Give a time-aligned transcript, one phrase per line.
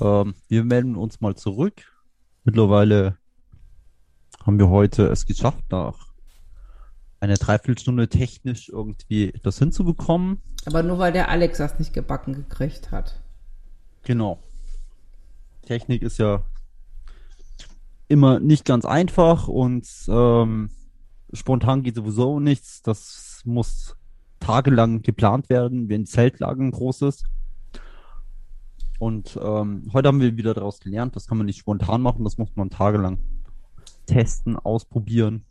[0.00, 1.82] Ähm, wir melden uns mal zurück.
[2.44, 3.16] Mittlerweile
[4.44, 6.06] haben wir heute es geschafft, nach
[7.20, 10.40] einer Dreiviertelstunde technisch irgendwie das hinzubekommen.
[10.64, 13.20] Aber nur weil der Alex das nicht gebacken gekriegt hat.
[14.04, 14.42] Genau.
[15.62, 16.44] Technik ist ja
[18.08, 20.70] immer nicht ganz einfach und ähm,
[21.32, 22.82] spontan geht sowieso nichts.
[22.82, 23.96] Das muss
[24.38, 27.24] tagelang geplant werden, wenn Zeltlagen groß ist.
[28.98, 32.38] Und ähm, heute haben wir wieder daraus gelernt, das kann man nicht spontan machen, das
[32.38, 33.18] muss man tagelang
[34.06, 35.44] testen, ausprobieren.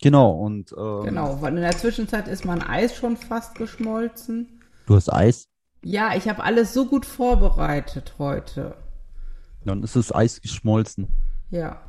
[0.00, 4.60] Genau, und ähm, Genau, weil in der Zwischenzeit ist mein Eis schon fast geschmolzen.
[4.86, 5.48] du hast Eis,
[5.82, 8.76] Ja, ich habe alles so gut vorbereitet heute.
[9.64, 11.08] dann ist das Eis geschmolzen.
[11.50, 11.80] Ja.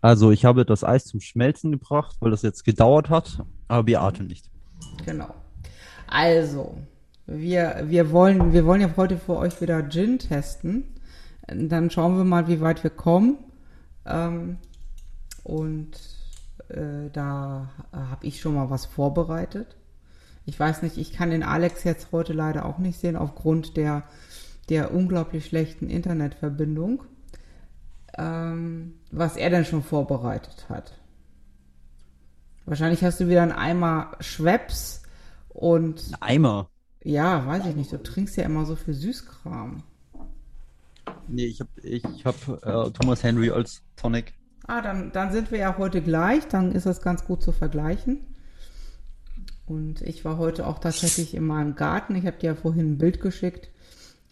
[0.00, 4.24] Also ich habe das Eis zum Schmelzen gebracht, weil das jetzt gedauert hat, aber Beate
[4.24, 4.50] nicht.
[5.04, 5.32] Genau.
[6.08, 6.76] Also,
[7.26, 10.84] wir, wir wollen, wir wollen ja heute für euch wieder Gin testen.
[11.46, 13.38] Dann schauen wir mal, wie weit wir kommen.
[14.06, 14.58] Ähm,
[15.44, 15.90] und
[16.68, 19.76] äh, da habe ich schon mal was vorbereitet.
[20.44, 24.02] Ich weiß nicht, ich kann den Alex jetzt heute leider auch nicht sehen aufgrund der,
[24.68, 27.04] der unglaublich schlechten Internetverbindung.
[28.18, 30.98] Ähm, was er denn schon vorbereitet hat.
[32.66, 35.02] Wahrscheinlich hast du wieder einen Eimer Schweppes
[35.48, 36.68] und Eimer.
[37.04, 39.82] Ja, weiß ich nicht, du trinkst ja immer so viel Süßkram.
[41.28, 44.34] Nee, ich habe ich hab, äh, Thomas Henry als Tonic.
[44.66, 48.20] Ah, dann, dann sind wir ja heute gleich, dann ist das ganz gut zu vergleichen.
[49.66, 52.14] Und ich war heute auch tatsächlich in meinem Garten.
[52.14, 53.70] Ich habe dir ja vorhin ein Bild geschickt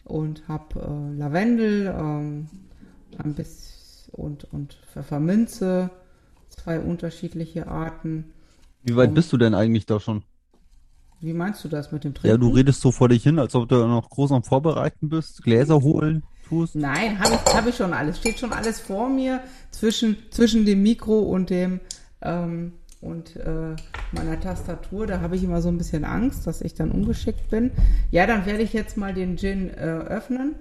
[0.05, 2.49] und habe äh, Lavendel, ähm,
[3.19, 3.71] ein bisschen
[4.12, 5.91] und, und Pfefferminze,
[6.49, 8.33] zwei unterschiedliche Arten.
[8.83, 10.25] Wie weit Um- bist du denn eigentlich da schon?
[11.21, 12.41] Wie meinst du das mit dem Ja, Trinken?
[12.41, 15.81] du redest so vor dich hin, als ob du noch groß am Vorbereiten bist, Gläser
[15.83, 16.75] holen tust.
[16.77, 18.19] Nein, habe ich, hab ich schon alles.
[18.19, 19.41] Steht schon alles vor mir
[19.71, 21.81] zwischen, zwischen dem Mikro und dem
[22.23, 23.77] ähm, und äh,
[24.12, 25.06] meiner Tastatur.
[25.06, 27.71] Da habe ich immer so ein bisschen Angst, dass ich dann ungeschickt bin.
[28.11, 30.55] Ja, dann werde ich jetzt mal den Gin äh, öffnen.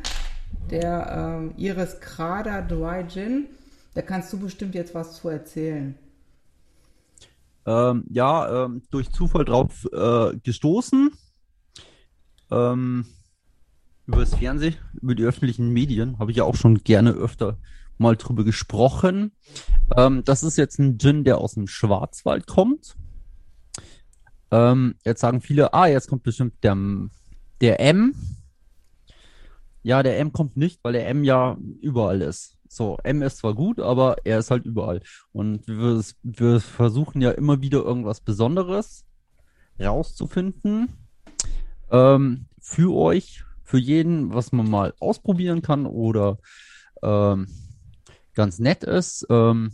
[0.72, 3.45] Der ähm, Iris Krada Dry Gin.
[3.95, 5.95] Da kannst du bestimmt jetzt was zu erzählen.
[7.65, 11.11] Ähm, ja, ähm, durch Zufall drauf äh, gestoßen.
[12.51, 13.05] Ähm,
[14.07, 17.57] über das Fernsehen, über die öffentlichen Medien, habe ich ja auch schon gerne öfter
[17.99, 19.33] mal drüber gesprochen.
[19.95, 22.95] Ähm, das ist jetzt ein Gin, der aus dem Schwarzwald kommt.
[24.51, 26.75] Ähm, jetzt sagen viele, ah, jetzt kommt bestimmt der,
[27.61, 28.15] der M.
[29.83, 32.57] Ja, der M kommt nicht, weil der M ja überall ist.
[32.72, 35.02] So, M ist zwar gut, aber er ist halt überall.
[35.31, 39.06] Und wir, wir versuchen ja immer wieder irgendwas Besonderes
[39.80, 40.90] rauszufinden.
[41.90, 46.38] Ähm, für euch, für jeden, was man mal ausprobieren kann oder
[47.02, 47.47] ähm,
[48.35, 49.25] ganz nett ist.
[49.31, 49.72] Ähm,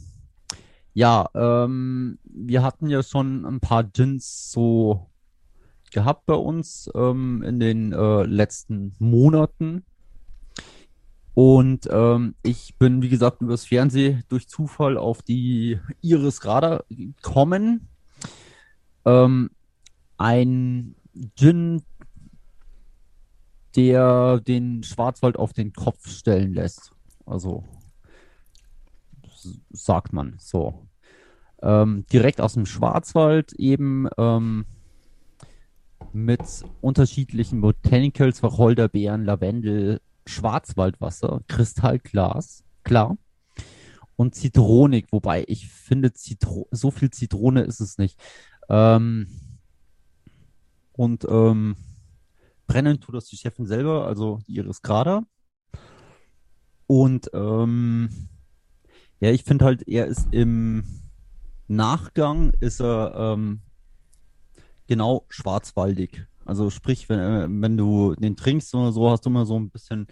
[0.93, 5.09] ja, ähm, wir hatten ja schon ein paar Gins so
[5.91, 9.83] gehabt bei uns ähm, in den äh, letzten Monaten.
[11.35, 17.89] Und ähm, ich bin, wie gesagt, übers Fernsehen durch Zufall auf die Iris Radar gekommen.
[19.03, 19.51] Ähm,
[20.17, 20.95] ein
[21.35, 21.83] Gin,
[23.75, 26.93] der den Schwarzwald auf den Kopf stellen lässt.
[27.25, 27.65] Also
[29.71, 30.87] sagt man so.
[31.61, 34.65] Ähm, direkt aus dem Schwarzwald eben ähm,
[36.13, 36.41] mit
[36.79, 43.17] unterschiedlichen Botanicals, Wacholderbeeren, Lavendel, Schwarzwaldwasser, Kristallglas, klar.
[44.15, 48.19] Und Zitronik, wobei ich finde, Zitro so viel Zitrone ist es nicht.
[48.69, 49.27] Ähm,
[50.93, 51.75] und ähm,
[52.67, 55.23] brennen tut das die Chefin selber, also Iris Grader.
[56.87, 58.29] Und ähm,
[59.19, 60.83] ja, ich finde halt, er ist im
[61.67, 63.61] Nachgang ist er ähm,
[64.87, 66.27] genau schwarzwaldig.
[66.45, 69.69] Also sprich, wenn, äh, wenn du den trinkst oder so, hast du immer so ein
[69.69, 70.07] bisschen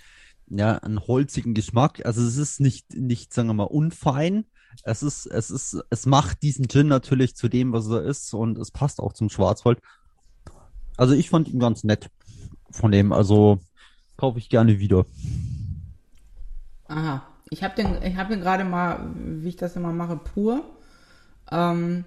[0.48, 2.06] ja, einen holzigen Geschmack.
[2.06, 4.46] Also es ist nicht, nicht, sagen wir mal, unfein.
[4.84, 8.58] Es ist, es ist, es macht diesen Gin natürlich zu dem, was er ist und
[8.58, 9.80] es passt auch zum Schwarzwald.
[10.98, 12.10] Also ich fand ihn ganz nett
[12.72, 13.60] von dem, also
[14.18, 15.06] kaufe ich gerne wieder.
[16.88, 17.24] Aha.
[17.50, 20.64] Ich habe den, ich den gerade mal, wie ich das immer mache, pur.
[21.52, 22.06] Ähm,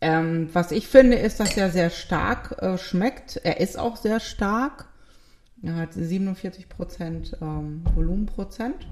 [0.00, 3.36] ähm, was ich finde, ist, dass er sehr stark äh, schmeckt.
[3.36, 4.86] Er ist auch sehr stark.
[5.62, 8.86] Er hat 47 Prozent ähm, Volumenprozent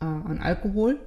[0.00, 1.00] äh, an Alkohol.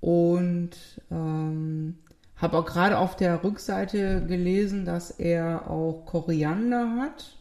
[0.00, 0.70] Und
[1.10, 1.98] ähm,
[2.36, 7.36] habe auch gerade auf der Rückseite gelesen, dass er auch Koriander hat.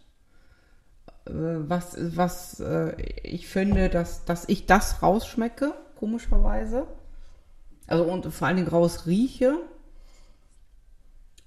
[1.25, 6.87] was, was äh, ich finde, dass, dass ich das rausschmecke, komischerweise.
[7.87, 9.57] Also und vor allen Dingen raus rieche.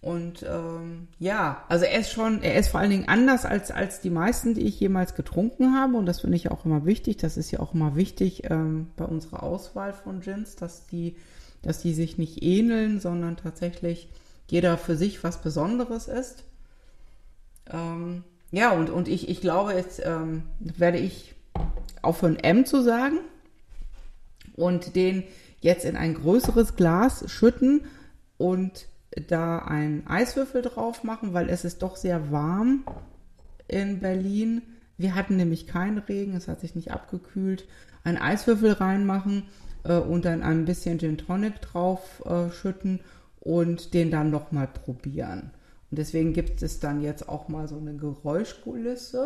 [0.03, 4.01] Und ähm, ja, also er ist schon, er ist vor allen Dingen anders als, als
[4.01, 5.97] die meisten, die ich jemals getrunken habe.
[5.99, 7.19] Und das finde ich auch immer wichtig.
[7.19, 11.17] Das ist ja auch immer wichtig ähm, bei unserer Auswahl von Gins, dass die,
[11.61, 14.09] dass die sich nicht ähneln, sondern tatsächlich
[14.49, 16.45] jeder für sich was Besonderes ist.
[17.71, 21.35] Ähm, ja, und, und ich, ich glaube, jetzt ähm, werde ich
[22.01, 23.19] aufhören, M zu sagen
[24.57, 25.25] und den
[25.61, 27.85] jetzt in ein größeres Glas schütten
[28.39, 28.87] und
[29.29, 32.85] da einen Eiswürfel drauf machen, weil es ist doch sehr warm
[33.69, 34.63] in Berlin.
[34.99, 37.67] Wir hatten nämlich keinen Regen, es hat sich nicht abgekühlt.
[38.05, 39.45] Einen Eiswürfel reinmachen
[39.85, 43.01] äh, und dann ein bisschen Gin Tonic drauf äh, schütten
[43.41, 45.51] und den dann nochmal probieren.
[45.91, 49.25] Und deswegen gibt es dann jetzt auch mal so eine Geräuschkulisse.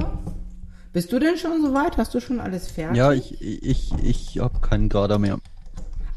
[0.93, 1.97] Bist du denn schon soweit?
[1.97, 2.97] Hast du schon alles fertig?
[2.97, 5.39] Ja, ich, ich, ich habe keinen Garder mehr.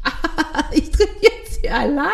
[0.72, 2.08] ich trinke jetzt hier allein.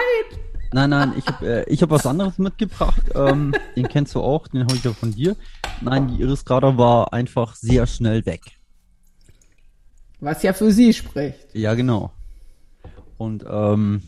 [0.74, 3.04] Nein, nein, ich habe äh, ich hab was anderes mitgebracht.
[3.14, 5.36] Ähm, den kennst du auch, den habe ich ja von dir.
[5.80, 8.40] Nein, die Iris Garder war einfach sehr schnell weg.
[10.18, 11.54] Was ja für sie spricht.
[11.54, 12.10] Ja, genau.
[13.18, 14.02] Und ähm,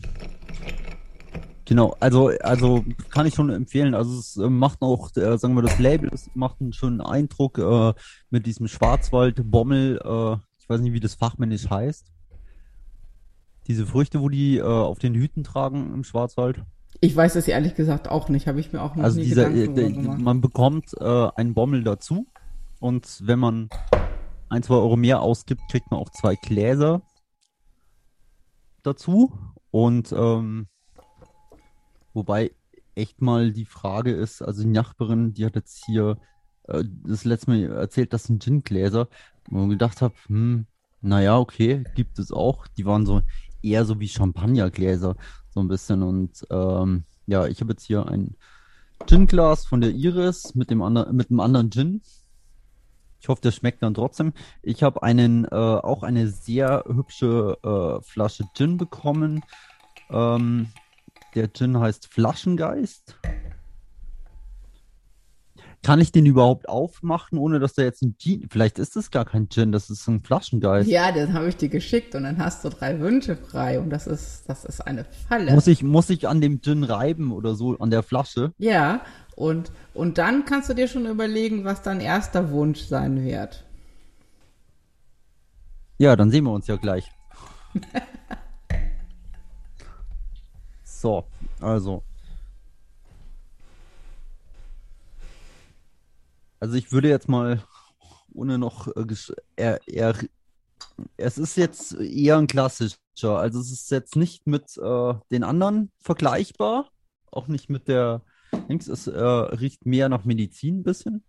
[1.63, 3.93] Genau, also, also kann ich schon empfehlen.
[3.93, 7.59] Also es äh, macht auch, äh, sagen wir, das Label, es macht einen schönen Eindruck
[7.59, 7.93] äh,
[8.29, 12.11] mit diesem Schwarzwald-Bommel, äh, ich weiß nicht, wie das fachmännisch heißt.
[13.67, 16.63] Diese Früchte, wo die äh, auf den Hüten tragen im Schwarzwald.
[17.01, 19.49] Ich weiß es ehrlich gesagt auch nicht, habe ich mir auch noch also nie dieser,
[19.49, 22.25] Gedanken äh, man bekommt äh, einen Bommel dazu
[22.79, 23.69] und wenn man
[24.49, 27.01] ein, zwei Euro mehr ausgibt, kriegt man auch zwei Gläser
[28.81, 29.31] dazu
[29.69, 30.67] und ähm,
[32.17, 32.49] Wobei
[32.95, 36.17] echt mal die Frage ist, also die Nachbarin, die hat jetzt hier
[36.63, 39.07] äh, das letzte Mal erzählt, das sind Gingläser,
[39.51, 40.65] wo ich gedacht habe, hm,
[41.01, 42.65] naja, okay, gibt es auch.
[42.65, 43.21] Die waren so
[43.61, 45.15] eher so wie Champagnergläser,
[45.49, 46.03] so ein bisschen.
[46.03, 48.35] Und ähm, ja, ich habe jetzt hier ein
[49.05, 52.01] Ginglas von der Iris mit dem anderen, mit einem anderen Gin.
[53.19, 54.33] Ich hoffe, der schmeckt dann trotzdem.
[54.61, 59.43] Ich habe einen, äh, auch eine sehr hübsche äh, Flasche Gin bekommen.
[60.09, 60.67] Ähm,
[61.35, 63.19] der Gin heißt Flaschengeist.
[65.83, 68.47] Kann ich den überhaupt aufmachen, ohne dass da jetzt ein Gin.
[68.49, 70.89] Vielleicht ist es gar kein Gin, das ist ein Flaschengeist.
[70.89, 74.07] Ja, den habe ich dir geschickt und dann hast du drei Wünsche frei und das
[74.07, 75.53] ist, das ist eine Falle.
[75.53, 78.51] Muss ich, muss ich an dem Gin reiben oder so, an der Flasche?
[78.57, 79.01] Ja,
[79.35, 83.63] und, und dann kannst du dir schon überlegen, was dein erster Wunsch sein wird.
[85.99, 87.09] Ja, dann sehen wir uns ja gleich.
[90.83, 91.23] so,
[91.59, 92.03] also.
[96.59, 97.61] Also ich würde jetzt mal,
[98.33, 99.05] ohne noch, äh,
[99.55, 100.15] er, er,
[101.17, 102.97] es ist jetzt eher ein klassischer.
[103.23, 106.89] Also es ist jetzt nicht mit äh, den anderen vergleichbar,
[107.31, 108.21] auch nicht mit der,
[108.69, 111.23] Dings, es äh, riecht mehr nach Medizin ein bisschen.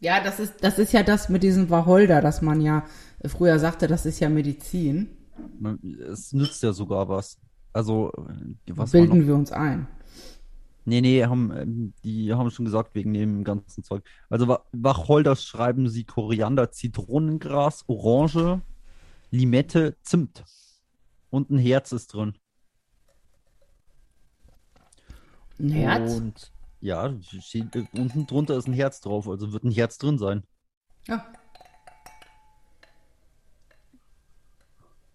[0.00, 2.84] Ja, das ist, das ist ja das mit diesem Wacholder, dass man ja
[3.24, 5.08] früher sagte, das ist ja Medizin.
[6.10, 7.38] Es nützt ja sogar was.
[7.72, 8.92] Also, äh, was?
[8.92, 9.88] Bilden wir uns ein.
[10.88, 14.02] Nee, nee, haben, ähm, die haben schon gesagt, wegen dem ganzen Zeug.
[14.30, 18.62] Also Wa- Wacholder schreiben sie Koriander, Zitronengras, Orange,
[19.30, 20.44] Limette, Zimt.
[21.28, 22.34] Und ein Herz ist drin.
[25.60, 26.14] Ein Herz?
[26.16, 30.44] Und ja, steht, unten drunter ist ein Herz drauf, also wird ein Herz drin sein.
[31.06, 31.30] Ja.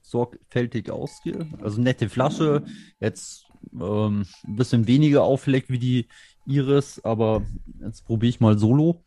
[0.01, 2.63] Sorgfältig ausge, also nette Flasche,
[2.99, 6.07] jetzt ähm, ein bisschen weniger auffällig wie die
[6.45, 7.43] Iris, aber
[7.81, 9.03] jetzt probiere ich mal solo.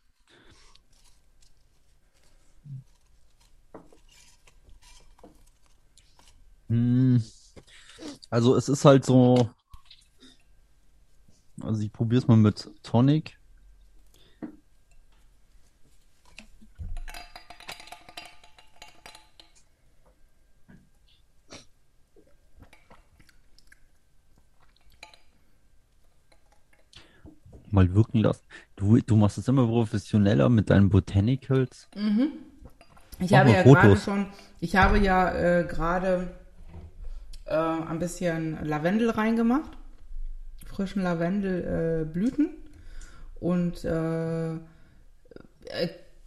[6.69, 7.17] Hm,
[8.29, 9.49] Also es ist halt so,
[11.61, 13.36] also ich probiere es mal mit Tonic.
[27.77, 28.43] Mal wirken lassen.
[28.75, 31.87] Du, du machst es immer professioneller mit deinen Botanicals.
[33.19, 34.25] Ich Mach habe ja schon,
[34.59, 36.27] ich habe ja äh, gerade
[37.45, 39.77] äh, ein bisschen Lavendel reingemacht.
[40.65, 42.01] Frischen Lavendelblüten.
[42.01, 42.49] Äh, Blüten.
[43.39, 44.57] und äh, äh,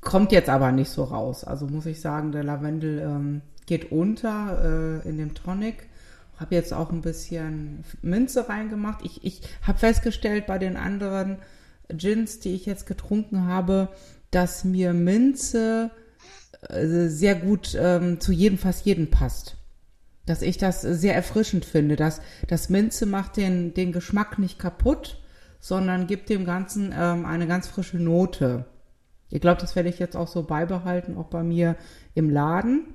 [0.01, 1.43] kommt jetzt aber nicht so raus.
[1.43, 5.89] Also muss ich sagen, der Lavendel ähm, geht unter äh, in dem Tonic.
[6.41, 9.05] Habe jetzt auch ein bisschen Minze reingemacht.
[9.05, 11.37] Ich, ich habe festgestellt bei den anderen
[11.89, 13.91] Gins, die ich jetzt getrunken habe,
[14.31, 15.91] dass mir Minze
[16.69, 19.57] äh, sehr gut ähm, zu jedem, fast jedem passt.
[20.25, 21.97] Dass ich das sehr erfrischend finde.
[21.97, 25.21] Dass das Minze macht den, den Geschmack nicht kaputt,
[25.61, 28.65] sondern gibt dem Ganzen ähm, eine ganz frische Note.
[29.29, 31.77] Ich glaube, das werde ich jetzt auch so beibehalten, auch bei mir
[32.15, 32.87] im Laden,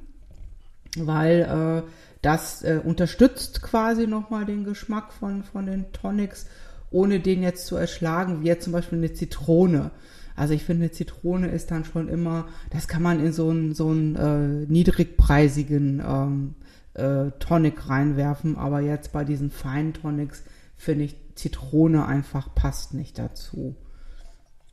[0.97, 1.89] weil äh,
[2.25, 6.47] das äh, unterstützt quasi nochmal den Geschmack von, von den Tonics,
[6.89, 9.91] ohne den jetzt zu erschlagen, wie jetzt zum Beispiel eine Zitrone.
[10.35, 13.75] Also ich finde, eine Zitrone ist dann schon immer, das kann man in so einen,
[13.75, 16.55] so einen äh, niedrigpreisigen ähm,
[16.95, 20.43] äh, Tonic reinwerfen, aber jetzt bei diesen feinen Tonics
[20.75, 23.75] finde ich, Zitrone einfach passt nicht dazu.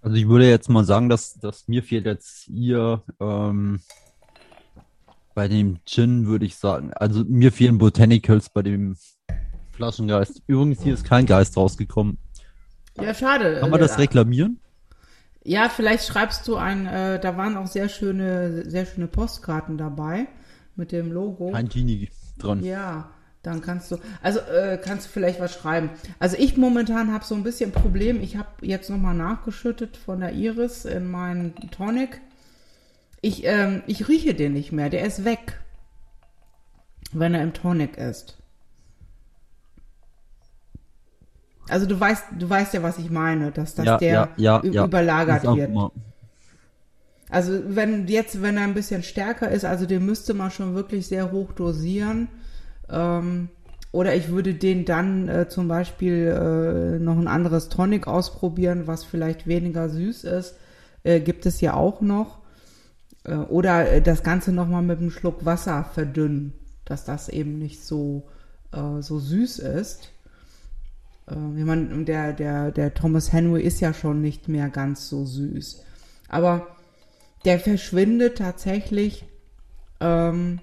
[0.01, 3.81] Also ich würde jetzt mal sagen, dass, dass mir fehlt jetzt hier ähm,
[5.35, 8.97] bei dem Gin, würde ich sagen, also mir fehlen Botanicals bei dem
[9.73, 10.43] Flaschengeist.
[10.47, 12.19] Übrigens, hier ist kein Geist rausgekommen.
[13.01, 13.59] Ja, schade.
[13.61, 14.61] Kann man das reklamieren?
[15.45, 20.29] Ja, vielleicht schreibst du ein, äh, da waren auch sehr schöne, sehr schöne Postkarten dabei
[20.77, 21.51] mit dem Logo.
[21.51, 22.63] Kein Genie dran.
[22.63, 23.11] Ja,
[23.43, 25.91] dann kannst du, also äh, kannst du vielleicht was schreiben.
[26.21, 28.21] Also ich momentan habe so ein bisschen Problem.
[28.21, 32.21] Ich habe jetzt nochmal nachgeschüttet von der Iris in meinen Tonic.
[33.23, 34.91] Ich, ähm, ich rieche den nicht mehr.
[34.91, 35.59] Der ist weg,
[37.13, 38.37] wenn er im Tonic ist.
[41.69, 44.85] Also du weißt, du weißt ja, was ich meine, dass, dass Ja, der ja, ja,
[44.85, 45.71] überlagert wird.
[45.71, 45.91] mal-
[47.31, 51.07] Also wenn jetzt, wenn er ein bisschen stärker ist, also den müsste man schon wirklich
[51.07, 52.29] sehr hoch dosieren.
[52.91, 53.49] Ähm,
[53.93, 59.05] oder ich würde den dann äh, zum Beispiel äh, noch ein anderes Tonic ausprobieren, was
[59.05, 60.57] vielleicht weniger süß ist.
[61.05, 62.42] Äh, gibt es ja auch noch.
[63.25, 66.53] Äh, oder äh, das Ganze nochmal mit einem Schluck Wasser verdünnen,
[66.85, 68.29] dass das eben nicht so,
[68.73, 70.11] äh, so süß ist.
[71.29, 75.25] Äh, ich meine, der, der, der Thomas Henry ist ja schon nicht mehr ganz so
[75.25, 75.83] süß.
[76.29, 76.67] Aber
[77.45, 79.25] der verschwindet tatsächlich
[80.01, 80.61] ähm,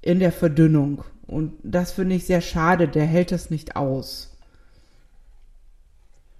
[0.00, 1.04] in der Verdünnung.
[1.26, 2.88] Und das finde ich sehr schade.
[2.88, 4.36] Der hält es nicht aus.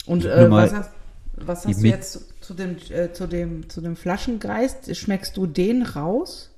[0.07, 0.91] Und äh, was hast,
[1.37, 4.95] was hast du jetzt zu, dem, äh, zu, dem, zu dem Flaschengeist?
[4.97, 6.51] Schmeckst du den raus?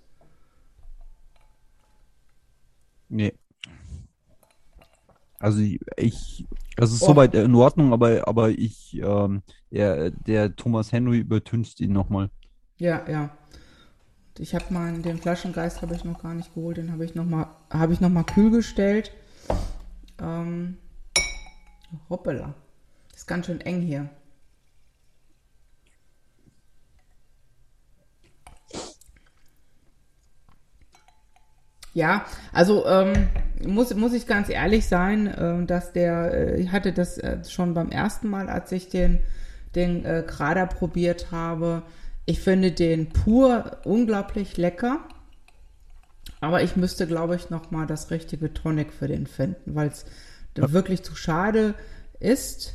[3.09, 3.33] Nee.
[5.38, 7.09] Also ich, ich das ist Oh.
[7.09, 12.31] soweit in Ordnung, aber, aber ich, ähm, der, der Thomas Henry übertüncht ihn nochmal.
[12.79, 13.31] Ja, ja.
[14.38, 17.25] Ich habe mal den Flaschengeist habe ich noch gar nicht geholt, den habe ich noch
[17.25, 19.12] mal habe ich noch mal kühl gestellt.
[20.21, 20.79] Ähm,
[22.11, 22.55] hoppala.
[23.14, 24.09] Ist ganz schön eng hier.
[31.94, 33.28] Ja, also ähm,
[33.64, 37.72] muss, muss ich ganz ehrlich sein, äh, dass der, äh, ich hatte das äh, schon
[37.72, 39.20] beim ersten Mal, als ich den,
[39.76, 41.82] den äh, Grader probiert habe.
[42.26, 45.00] Ich finde den pur unglaublich lecker.
[46.40, 50.04] Aber ich müsste, glaube ich, noch mal das richtige Tonic für den finden, weil es
[50.54, 51.74] wirklich zu schade
[52.18, 52.74] ist,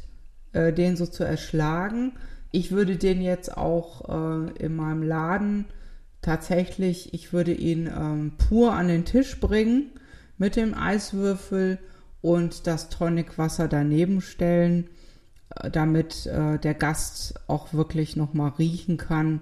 [0.53, 2.13] äh, den so zu erschlagen.
[2.51, 5.65] Ich würde den jetzt auch äh, in meinem Laden
[6.29, 9.89] tatsächlich, ich würde ihn ähm, pur an den Tisch bringen
[10.37, 11.79] mit dem Eiswürfel
[12.21, 14.91] und das Tonicwasser daneben stellen,
[15.55, 19.41] äh, damit äh, der Gast auch wirklich noch mal riechen kann.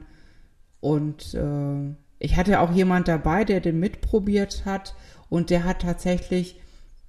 [0.80, 4.96] Und äh, ich hatte auch jemand dabei, der den mitprobiert hat
[5.28, 6.56] und der hat tatsächlich,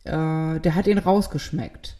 [0.03, 1.99] äh, der hat ihn rausgeschmeckt.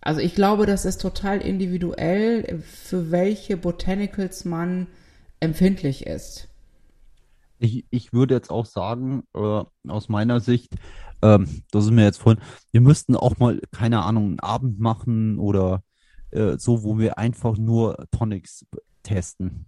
[0.00, 4.86] Also ich glaube, das ist total individuell, für welche Botanicals man
[5.40, 6.48] empfindlich ist.
[7.58, 10.74] Ich, ich würde jetzt auch sagen, äh, aus meiner Sicht,
[11.22, 12.42] ähm, das ist mir jetzt vorhin,
[12.72, 15.82] wir müssten auch mal, keine Ahnung, einen Abend machen oder
[16.30, 18.66] äh, so, wo wir einfach nur Tonics
[19.02, 19.66] testen.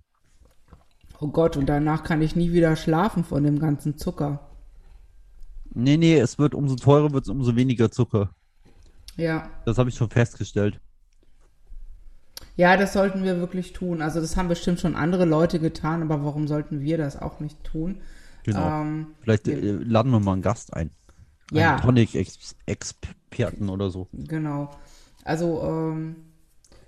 [1.20, 4.50] Oh Gott, und danach kann ich nie wieder schlafen von dem ganzen Zucker.
[5.72, 8.30] Nee, nee, es wird umso teurer, wird es umso weniger Zucker.
[9.16, 9.50] Ja.
[9.64, 10.80] Das habe ich schon festgestellt.
[12.56, 14.00] Ja, das sollten wir wirklich tun.
[14.00, 17.62] Also das haben bestimmt schon andere Leute getan, aber warum sollten wir das auch nicht
[17.64, 18.00] tun?
[18.44, 18.80] Genau.
[18.80, 20.90] Ähm, Vielleicht äh, laden wir mal einen Gast ein.
[21.52, 21.72] Ja.
[21.72, 24.08] Einen Tonic-Experten oder so.
[24.12, 24.70] Genau.
[25.24, 26.16] Also, ähm,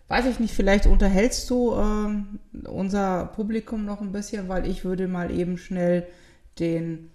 [0.09, 5.07] weiß ich nicht, vielleicht unterhältst du ähm, unser Publikum noch ein bisschen, weil ich würde
[5.07, 6.07] mal eben schnell
[6.59, 7.11] den,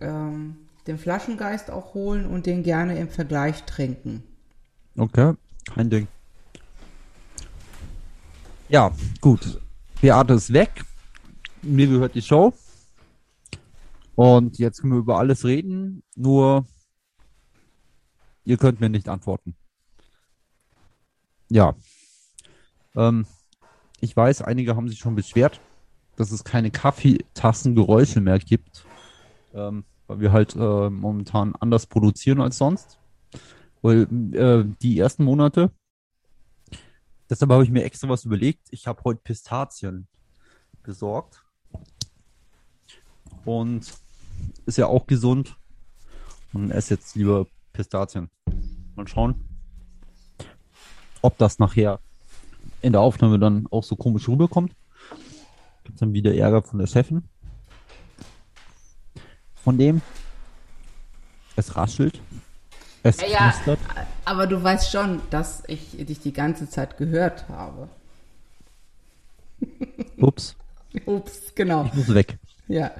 [0.00, 0.56] ähm,
[0.86, 4.22] den Flaschengeist auch holen und den gerne im Vergleich trinken.
[4.96, 5.34] Okay,
[5.72, 6.06] kein Ding.
[8.68, 9.60] Ja, gut.
[10.00, 10.84] Beate ist weg.
[11.62, 12.54] Mir gehört die Show.
[14.14, 16.66] Und jetzt können wir über alles reden, nur
[18.44, 19.54] ihr könnt mir nicht antworten.
[21.50, 21.74] Ja.
[22.94, 23.26] Ähm,
[24.00, 25.60] ich weiß, einige haben sich schon beschwert,
[26.16, 28.84] dass es keine Kaffeetassengeräusche mehr gibt,
[29.52, 32.98] ähm, weil wir halt äh, momentan anders produzieren als sonst.
[33.82, 34.02] Weil
[34.34, 35.70] äh, die ersten Monate,
[37.34, 38.68] deshalb habe ich mir extra was überlegt.
[38.70, 40.06] Ich habe heute Pistazien
[40.84, 41.44] besorgt.
[43.44, 43.92] Und
[44.66, 45.56] ist ja auch gesund.
[46.52, 48.30] Und esse jetzt lieber Pistazien.
[48.94, 49.34] Mal schauen,
[51.22, 51.98] ob das nachher
[52.82, 54.72] in der Aufnahme dann auch so komisch rüberkommt.
[55.82, 57.24] Gibt dann wieder Ärger von der Chefin.
[59.56, 60.02] Von dem.
[61.56, 62.20] Es raschelt.
[63.04, 63.78] Es Ja, knistert.
[64.24, 67.88] aber du weißt schon, dass ich dich die ganze Zeit gehört habe.
[70.18, 70.56] Ups,
[71.06, 71.84] Ups, genau.
[71.86, 72.38] ich muss weg.
[72.68, 72.90] Ja.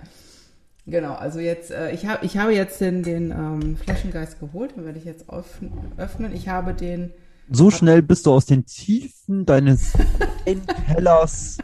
[0.86, 4.84] Genau, also jetzt, äh, ich, hab, ich habe jetzt den, den ähm, Flaschengeist geholt, den
[4.84, 6.34] werde ich jetzt öffn- öffnen.
[6.34, 7.10] Ich habe den,
[7.50, 9.92] So schnell bist du aus den Tiefen deines
[10.86, 11.56] Kellers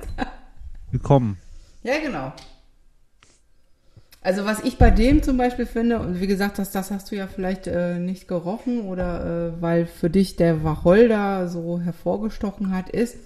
[0.91, 1.37] gekommen.
[1.83, 2.33] ja genau.
[4.23, 7.17] Also was ich bei dem zum Beispiel finde, und wie gesagt, das, das hast du
[7.17, 12.91] ja vielleicht äh, nicht gerochen oder äh, weil für dich der Wacholder so hervorgestochen hat,
[12.91, 13.17] ist,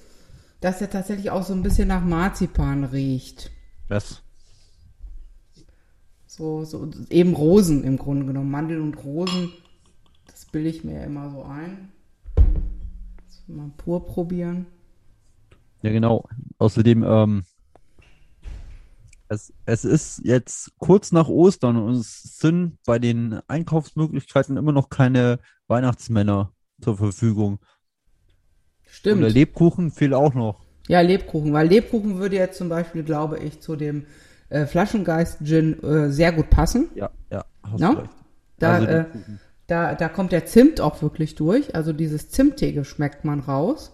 [0.61, 3.51] dass er tatsächlich auch so ein bisschen nach Marzipan riecht.
[3.89, 4.23] Was?
[6.27, 8.51] So, so eben Rosen im Grunde genommen.
[8.51, 9.53] Mandeln und Rosen,
[10.27, 11.93] das bilde ich mir immer so ein.
[12.37, 14.67] Das mal pur probieren.
[15.83, 16.25] Ja, genau.
[16.59, 17.45] Außerdem, ähm,
[19.35, 24.89] es, es ist jetzt kurz nach Ostern und es sind bei den Einkaufsmöglichkeiten immer noch
[24.89, 25.39] keine
[25.69, 27.59] Weihnachtsmänner zur Verfügung.
[28.87, 29.19] Stimmt.
[29.19, 30.61] Oder Lebkuchen fehlt auch noch.
[30.89, 31.53] ja, Lebkuchen.
[31.53, 34.07] Weil Lebkuchen würde jetzt zum Beispiel, glaube ich, zu dem
[34.51, 36.89] äh, Flaschengeist-Gin äh, sehr gut passen.
[36.95, 37.93] Ja, ja, hast Ja?
[37.95, 38.11] du recht.
[38.59, 39.05] Da, Also äh,
[39.67, 41.75] da, da kommt der Zimt auch wirklich durch.
[41.75, 43.93] Also dieses Zimtige schmeckt man raus.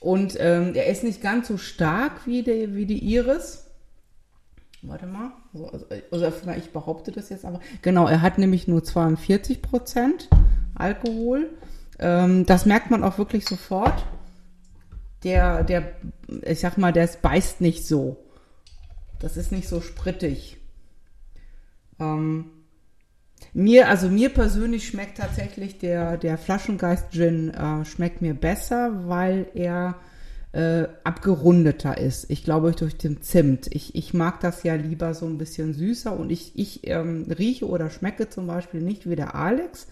[0.00, 3.66] Und ähm, er ist nicht ganz so stark wie die, wie die Iris.
[4.82, 5.32] Warte mal.
[5.52, 7.60] So, also, also ich behaupte das jetzt aber.
[7.82, 10.30] Genau, er hat nämlich nur 42 Prozent
[10.74, 11.50] Alkohol.
[11.98, 14.06] Ähm, das merkt man auch wirklich sofort.
[15.22, 15.92] Der, der,
[16.46, 18.16] ich sag mal, der beißt nicht so.
[19.18, 20.56] Das ist nicht so sprittig.
[21.98, 22.46] Ähm,
[23.52, 29.46] mir, also mir persönlich schmeckt tatsächlich der, der Flaschengeist Gin äh, schmeckt mir besser, weil
[29.54, 29.96] er
[30.52, 32.30] äh, abgerundeter ist.
[32.30, 33.68] Ich glaube durch den Zimt.
[33.72, 37.68] Ich, ich mag das ja lieber so ein bisschen süßer und ich, ich ähm, rieche
[37.68, 39.86] oder schmecke zum Beispiel nicht wie der Alex.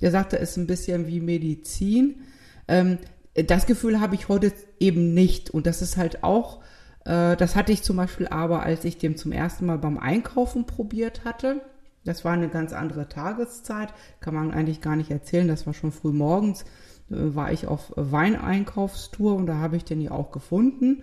[0.00, 2.22] Der sagte, es ist ein bisschen wie Medizin.
[2.68, 2.98] Ähm,
[3.34, 6.62] das Gefühl habe ich heute eben nicht und das ist halt auch,
[7.04, 10.66] äh, das hatte ich zum Beispiel aber, als ich den zum ersten Mal beim Einkaufen
[10.66, 11.60] probiert hatte.
[12.06, 15.48] Das war eine ganz andere Tageszeit, kann man eigentlich gar nicht erzählen.
[15.48, 16.64] Das war schon früh morgens,
[17.08, 21.02] war ich auf Weineinkaufstour und da habe ich den ja auch gefunden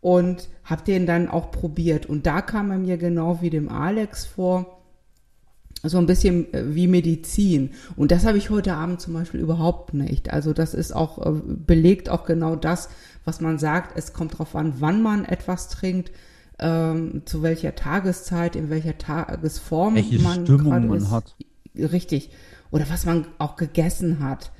[0.00, 2.06] und habe den dann auch probiert.
[2.06, 4.82] Und da kam er mir genau wie dem Alex vor,
[5.82, 7.70] so ein bisschen äh, wie Medizin.
[7.96, 10.32] Und das habe ich heute Abend zum Beispiel überhaupt nicht.
[10.32, 12.88] Also das ist auch, äh, belegt auch genau das,
[13.24, 13.96] was man sagt.
[13.96, 16.10] Es kommt darauf an, wann man etwas trinkt,
[16.58, 21.10] ähm, zu welcher Tageszeit, in welcher Tagesform Welche man Stimmung man ist.
[21.10, 21.36] hat.
[21.76, 22.30] Richtig.
[22.70, 24.52] Oder was man auch gegessen hat.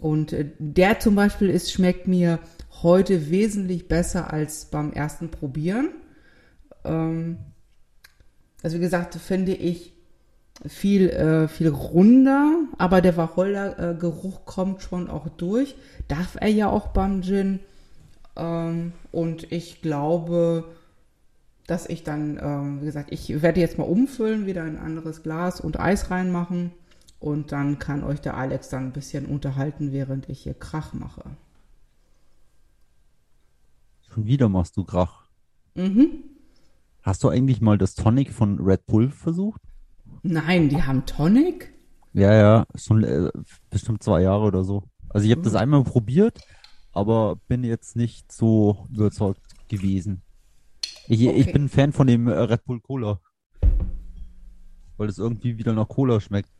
[0.00, 2.38] Und äh, der zum Beispiel ist, schmeckt mir
[2.82, 5.90] heute wesentlich besser als beim ersten Probieren.
[6.84, 7.38] Ähm,
[8.62, 9.92] also wie gesagt, finde ich
[10.66, 15.74] viel, äh, viel runder, aber der Wacholder-Geruch kommt schon auch durch.
[16.08, 17.60] Darf er ja auch beim Gin.
[18.36, 20.64] Ähm, und ich glaube,
[21.66, 25.22] dass ich dann, ähm, wie gesagt, ich werde jetzt mal umfüllen, wieder in ein anderes
[25.22, 26.72] Glas und Eis reinmachen.
[27.20, 31.24] Und dann kann euch der Alex dann ein bisschen unterhalten, während ich hier Krach mache.
[34.12, 35.24] Schon wieder machst du Krach.
[35.74, 36.24] Mhm.
[37.02, 39.60] Hast du eigentlich mal das Tonic von Red Bull versucht?
[40.22, 41.72] Nein, die haben Tonic?
[42.12, 43.30] Ja, ja, schon äh,
[43.70, 44.84] bestimmt zwei Jahre oder so.
[45.08, 45.44] Also ich habe Mhm.
[45.44, 46.40] das einmal probiert,
[46.92, 50.22] aber bin jetzt nicht so überzeugt gewesen.
[51.06, 51.52] Ich, ich Okay.
[51.52, 53.20] bin ein Fan von dem äh, Red Bull Cola.
[54.96, 56.50] Weil es irgendwie wieder nach Cola schmeckt.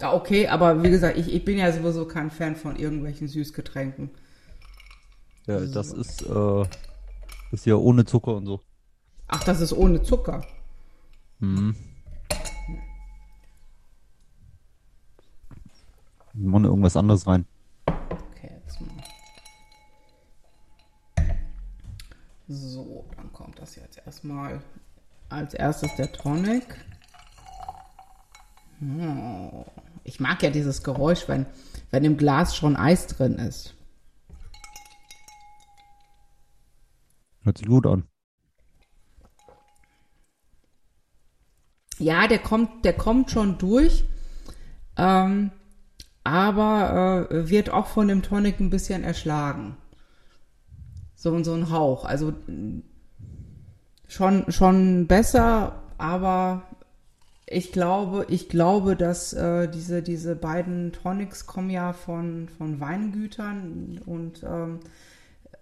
[0.00, 4.10] Ja, okay, aber wie gesagt, ich, ich bin ja sowieso kein Fan von irgendwelchen Süßgetränken.
[5.46, 6.64] Ja, das ist, äh,
[7.52, 8.60] ist ja ohne Zucker und so.
[9.28, 10.44] Ach, das ist ohne Zucker.
[11.38, 11.76] Mhm.
[16.32, 17.46] Wir machen irgendwas anderes rein.
[17.86, 18.90] Okay, jetzt mal.
[22.48, 23.04] So,
[23.44, 24.62] kommt das jetzt erstmal
[25.28, 26.64] als erstes der Tonic.
[28.80, 29.66] Oh,
[30.02, 31.44] ich mag ja dieses Geräusch, wenn,
[31.90, 33.74] wenn im Glas schon Eis drin ist.
[37.42, 38.08] Hört sich gut an.
[41.98, 44.04] Ja, der kommt, der kommt schon durch,
[44.96, 45.52] ähm,
[46.24, 49.76] aber äh, wird auch von dem Tonic ein bisschen erschlagen.
[51.14, 52.06] So, so ein Hauch.
[52.06, 52.32] Also
[54.08, 56.62] schon, schon besser, aber
[57.46, 64.00] ich glaube, ich glaube, dass äh, diese, diese beiden Tonics kommen ja von, von Weingütern
[64.06, 64.80] und ähm,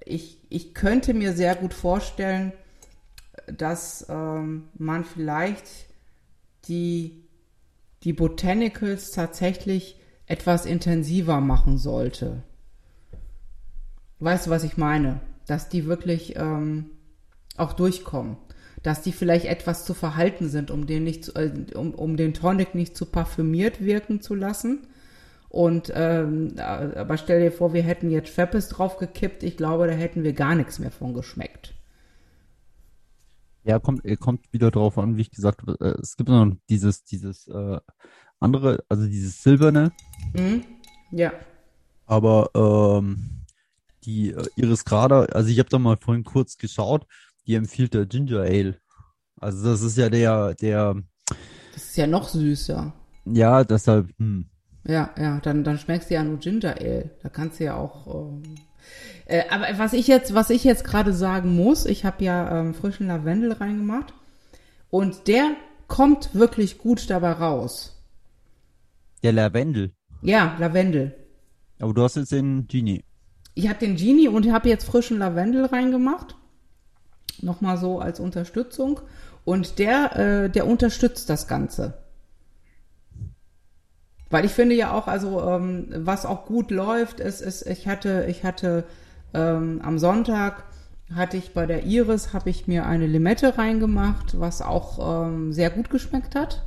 [0.05, 2.53] ich, ich könnte mir sehr gut vorstellen,
[3.47, 5.67] dass ähm, man vielleicht
[6.69, 7.25] die,
[8.05, 12.43] die Botanicals tatsächlich etwas intensiver machen sollte.
[14.21, 15.21] Weißt du, was ich meine?
[15.47, 16.91] Dass die wirklich ähm,
[17.57, 18.37] auch durchkommen.
[18.83, 22.35] Dass die vielleicht etwas zu verhalten sind, um den, nicht zu, äh, um, um den
[22.35, 24.87] Tonic nicht zu parfümiert wirken zu lassen.
[25.49, 29.43] Und ähm, aber stell dir vor, wir hätten jetzt Feppes draufgekippt.
[29.43, 31.75] Ich glaube, da hätten wir gar nichts mehr von geschmeckt.
[33.65, 35.77] Ja, kommt, kommt wieder drauf an, wie ich gesagt habe.
[35.81, 37.79] Äh, es gibt noch dieses, dieses äh,
[38.41, 39.93] andere, also dieses silberne.
[40.35, 40.65] Mhm.
[41.13, 41.33] Ja.
[42.07, 43.45] Aber ähm,
[44.05, 47.07] die äh, Iris Grada, also ich habe da mal vorhin kurz geschaut,
[47.47, 48.79] die empfiehlt der Ginger Ale.
[49.41, 50.97] Also das ist ja der, der.
[51.75, 52.93] Das ist ja noch süßer.
[53.25, 54.47] Ja, deshalb, hm.
[54.85, 57.11] Ja, ja, dann, dann schmeckst du ja nur Ginger Ale.
[57.23, 58.07] Da kannst du ja auch.
[58.07, 58.43] Ähm,
[59.27, 62.75] äh, aber was ich jetzt, was ich jetzt gerade sagen muss, ich habe ja ähm,
[62.75, 64.13] frischen Lavendel reingemacht
[64.91, 65.57] und der
[65.89, 68.03] kommt wirklich gut dabei raus.
[69.23, 69.93] Der Lavendel.
[70.23, 71.15] Ja, Lavendel.
[71.79, 73.05] Aber du hast jetzt den Genie.
[73.55, 76.37] Ich habe den Genie und habe jetzt frischen Lavendel reingemacht.
[77.43, 79.01] Nochmal so als Unterstützung.
[79.45, 81.95] Und der, äh, der unterstützt das Ganze.
[84.31, 88.25] Weil ich finde ja auch, also ähm, was auch gut läuft, ist, ist ich hatte,
[88.29, 88.85] ich hatte
[89.35, 90.65] ähm, am Sonntag
[91.15, 95.69] hatte ich bei der Iris habe ich mir eine Limette reingemacht, was auch ähm, sehr
[95.69, 96.65] gut geschmeckt hat.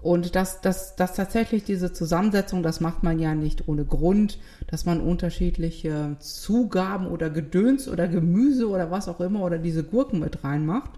[0.00, 4.38] Und das, das, das tatsächlich diese Zusammensetzung, das macht man ja nicht ohne Grund,
[4.70, 10.20] dass man unterschiedliche Zugaben oder Gedöns oder Gemüse oder was auch immer oder diese Gurken
[10.20, 10.92] mit reinmacht.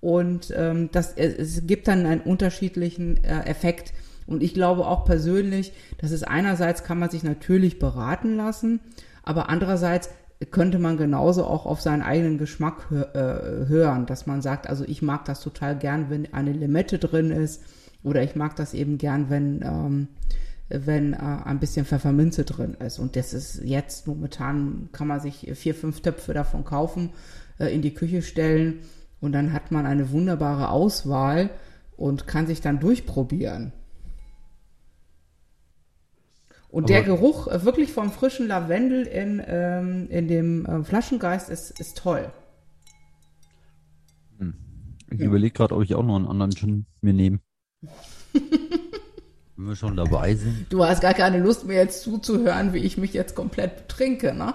[0.00, 3.94] Und ähm, das, es gibt dann einen unterschiedlichen äh, Effekt.
[4.26, 8.80] Und ich glaube auch persönlich, dass es einerseits kann man sich natürlich beraten lassen,
[9.22, 10.10] aber andererseits
[10.50, 15.02] könnte man genauso auch auf seinen eigenen Geschmack äh, hören, dass man sagt, also ich
[15.02, 17.62] mag das total gern, wenn eine Limette drin ist
[18.02, 20.08] oder ich mag das eben gern, wenn, ähm,
[20.68, 22.98] wenn äh, ein bisschen Pfefferminze drin ist.
[22.98, 27.10] Und das ist jetzt momentan, kann man sich vier, fünf Töpfe davon kaufen,
[27.58, 28.80] äh, in die Küche stellen
[29.20, 31.50] und dann hat man eine wunderbare Auswahl
[31.96, 33.72] und kann sich dann durchprobieren.
[36.68, 41.78] Und der Geruch äh, wirklich vom frischen Lavendel in, ähm, in dem äh, Flaschengeist ist,
[41.78, 42.32] ist toll.
[44.38, 44.54] Hm.
[45.10, 45.26] Ich ja.
[45.26, 47.38] überlege gerade, ob ich auch noch einen anderen Gin mir nehme.
[49.56, 50.66] Wenn wir schon dabei sind.
[50.70, 54.54] Du hast gar keine Lust mir jetzt zuzuhören, wie ich mich jetzt komplett trinke, ne?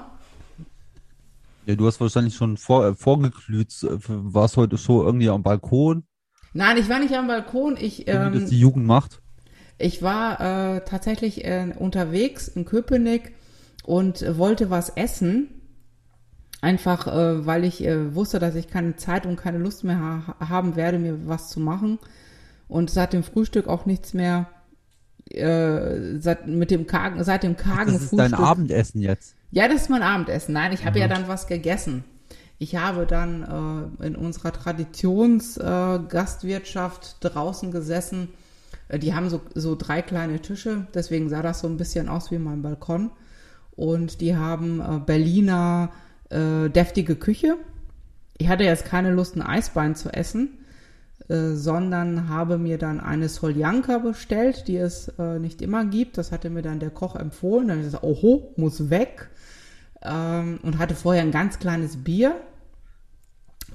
[1.65, 3.71] Ja, du hast wahrscheinlich schon vor, äh, vorgeglüht.
[3.83, 6.03] Äh, warst heute so irgendwie am Balkon?
[6.53, 7.77] Nein, ich war nicht am Balkon.
[7.79, 9.21] Ich, ähm, wie das die Jugend macht.
[9.77, 10.41] Ich war
[10.75, 13.33] äh, tatsächlich äh, unterwegs in Köpenick
[13.83, 15.49] und wollte was essen.
[16.61, 20.35] Einfach, äh, weil ich äh, wusste, dass ich keine Zeit und keine Lust mehr ha
[20.49, 21.99] haben werde, mir was zu machen.
[22.67, 24.47] Und seit dem Frühstück auch nichts mehr.
[25.31, 28.31] Äh, seit, mit dem kargen, seit dem kargen das ist Frühstück.
[28.31, 29.35] dein Abendessen jetzt?
[29.51, 30.53] Ja, das ist mein Abendessen.
[30.53, 32.03] Nein, ich habe ja dann was gegessen.
[32.57, 38.29] Ich habe dann äh, in unserer Traditionsgastwirtschaft äh, draußen gesessen
[38.89, 42.31] äh, die haben so, so drei kleine Tische, deswegen sah das so ein bisschen aus
[42.31, 43.11] wie mein Balkon.
[43.71, 45.91] Und die haben äh, Berliner
[46.29, 47.55] äh, deftige Küche.
[48.37, 50.58] Ich hatte jetzt keine Lust, ein Eisbein zu essen,
[51.29, 56.17] äh, sondern habe mir dann eine Soljanka bestellt, die es äh, nicht immer gibt.
[56.17, 57.67] Das hatte mir dann der Koch empfohlen.
[57.67, 59.29] Dann habe ich gesagt, oho, muss weg.
[60.01, 62.35] Ähm, und hatte vorher ein ganz kleines Bier,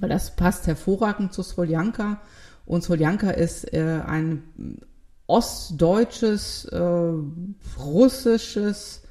[0.00, 2.20] weil das passt hervorragend zu Soljanka.
[2.66, 4.42] Und Soljanka ist äh, ein
[5.28, 7.12] ostdeutsches, äh,
[7.78, 9.03] russisches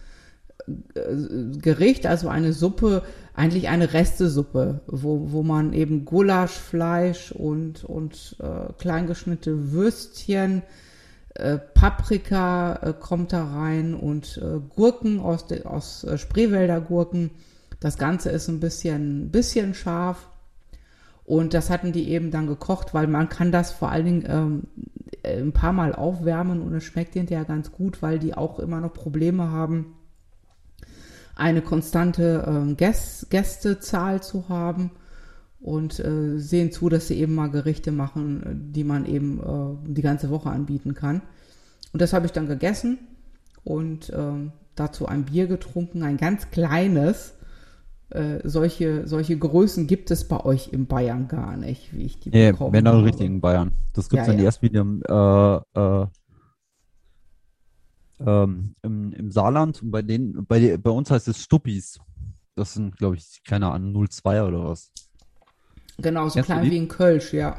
[1.62, 8.72] Gericht, also eine Suppe, eigentlich eine Restesuppe, wo, wo man eben Gulaschfleisch und, und äh,
[8.78, 10.62] kleingeschnittene Würstchen,
[11.36, 17.32] äh, Paprika äh, kommt da rein und äh, Gurken aus, de, aus äh, Spreewälder Gurken.
[17.80, 20.30] Das Ganze ist ein bisschen, bisschen scharf.
[21.26, 24.64] Und das hatten die eben dann gekocht, weil man kann das vor allen Dingen ähm,
[25.24, 28.82] äh, ein paar Mal aufwärmen und es schmeckt hinterher ganz gut, weil die auch immer
[28.82, 29.96] noch Probleme haben,
[31.36, 34.92] eine konstante ähm, Gäst Gästezahl zu haben.
[35.60, 40.02] und äh, sehen zu, dass sie eben mal Gerichte machen, die man eben äh, die
[40.02, 41.22] ganze Woche anbieten kann.
[41.94, 43.00] Und das habe ich dann gegessen
[43.64, 47.36] und äh, dazu ein Bier getrunken, ein ganz kleines.
[48.10, 52.30] Äh, solche, solche Größen gibt es bei euch in Bayern gar nicht, wie ich die
[52.30, 53.72] Nee, bekommen wenn dann richtig in Bayern.
[53.94, 54.46] Das gibt's Ja, dann ja.
[54.46, 56.08] erst wieder im, äh, äh,
[58.20, 62.00] ähm, im, im Saarland und bei denen, bei, bei uns heißt es Stuppis.
[62.56, 64.92] Das sind, glaube ich, keine Ahnung, 02er oder was.
[65.98, 67.58] Genau, so Kennst klein wie ein Kölsch, ja.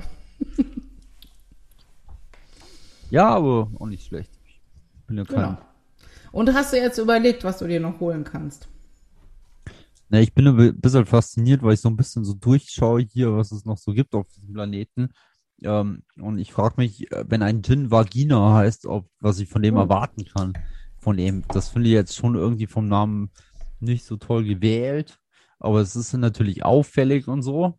[3.14, 4.30] Ja, aber auch nicht schlecht.
[4.44, 5.58] Ich bin ja kein, Genau.
[6.32, 8.68] Und hast du jetzt überlegt, was du dir noch holen kannst?
[10.08, 13.52] Ne, ich bin ein bisschen fasziniert, weil ich so ein bisschen so durchschaue hier, was
[13.52, 15.10] es noch so gibt auf diesem Planeten.
[15.62, 19.62] Ähm, und ich frage mich, äh, wenn ein Gin Vagina heißt, ob, was ich von
[19.62, 19.80] dem Hm.
[19.82, 20.52] erwarten kann.
[20.98, 21.42] Von dem.
[21.48, 23.30] Das finde ich jetzt schon irgendwie vom Namen
[23.80, 25.18] nicht so toll gewählt.
[25.58, 27.78] Aber es ist natürlich auffällig und so.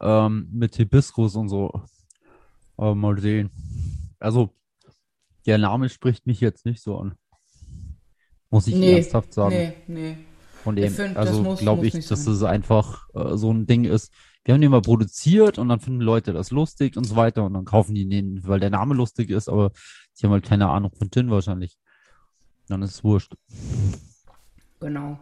[0.00, 1.82] Ähm, mit Hibiskus und so.
[2.76, 3.50] Aber mal sehen.
[4.18, 4.54] Also,
[5.46, 7.14] der Name spricht mich jetzt nicht so an.
[8.50, 9.56] Muss ich Nee, ernsthaft sagen.
[9.56, 10.16] Nee, nee.
[10.62, 12.34] Von dem, find, also muss- glaube muss ich, nicht dass sein.
[12.34, 14.12] es einfach äh, so ein Ding ist.
[14.46, 17.54] Wir haben den mal produziert und dann finden Leute das lustig und so weiter und
[17.54, 19.72] dann kaufen die den, weil der Name lustig ist, aber
[20.16, 21.76] die haben halt keine Ahnung von Gin wahrscheinlich.
[22.68, 23.34] Dann ist es wurscht.
[24.78, 25.18] Genau.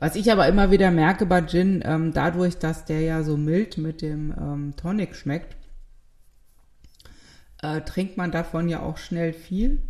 [0.00, 3.78] Was ich aber immer wieder merke bei Gin, ähm, dadurch, dass der ja so mild
[3.78, 5.56] mit dem ähm, Tonic schmeckt,
[7.62, 9.80] äh, trinkt man davon ja auch schnell viel.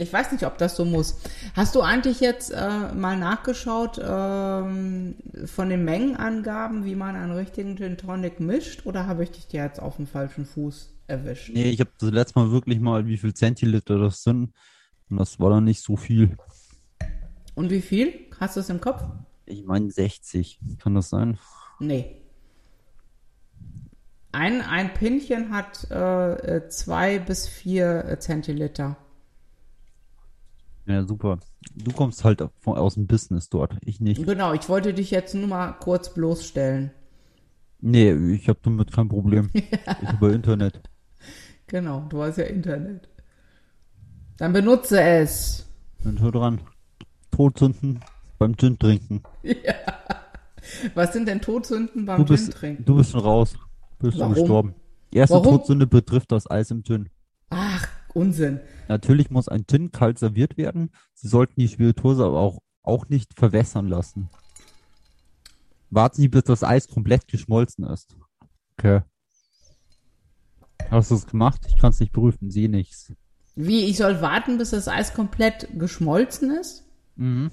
[0.00, 1.20] Ich weiß nicht, ob das so muss.
[1.54, 7.76] Hast du eigentlich jetzt äh, mal nachgeschaut ähm, von den Mengenangaben, wie man einen richtigen
[7.76, 11.50] Gin Tonic mischt, oder habe ich dich dir jetzt auf den falschen Fuß erwischt?
[11.52, 14.54] Nee, ich habe das letzte Mal wirklich mal, wie viel Zentiliter das sind
[15.10, 16.34] und das war dann nicht so viel.
[17.54, 18.14] Und wie viel?
[18.38, 19.04] Hast du es im Kopf?
[19.44, 21.38] Ich meine 60, kann das sein?
[21.78, 22.22] Nee.
[24.32, 28.96] Ein, ein Pinchen hat äh, zwei bis vier Zentiliter.
[30.86, 31.38] Ja, super.
[31.74, 34.24] Du kommst halt von, aus dem Business dort, ich nicht.
[34.24, 36.90] Genau, ich wollte dich jetzt nur mal kurz bloßstellen.
[37.80, 39.50] Nee, ich habe damit kein Problem.
[39.54, 40.80] Ich über Internet.
[41.66, 43.08] Genau, du hast ja Internet.
[44.38, 45.66] Dann benutze es.
[46.02, 46.60] Dann hör dran.
[47.30, 48.00] Todsünden
[48.38, 49.22] beim Gin trinken.
[50.94, 52.84] Was sind denn Todsünden beim Du Gin bist, trinken?
[52.84, 53.54] du bist schon raus.
[53.98, 54.34] Bist Warum?
[54.34, 54.74] du gestorben.
[55.12, 55.58] Erste Warum?
[55.58, 57.08] Todsünde betrifft das Eis im Gin.
[57.50, 58.60] Ach, Unsinn.
[58.90, 60.90] Natürlich muss ein Gin kalt serviert werden.
[61.14, 64.28] Sie sollten die Spirituose aber auch, auch nicht verwässern lassen.
[65.90, 68.16] Warten Sie, bis das Eis komplett geschmolzen ist.
[68.76, 69.02] Okay.
[70.90, 71.60] Hast du es gemacht?
[71.68, 73.12] Ich kann es nicht prüfen, sehe nichts.
[73.54, 76.84] Wie, ich soll warten, bis das Eis komplett geschmolzen ist?
[77.14, 77.52] Mhm.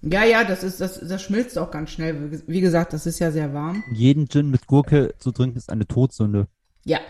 [0.00, 2.42] Ja, ja, das ist, das, das schmilzt auch ganz schnell.
[2.46, 3.84] Wie gesagt, das ist ja sehr warm.
[3.92, 6.48] Jeden Gin mit Gurke zu trinken ist eine Todsünde.
[6.86, 7.00] Ja.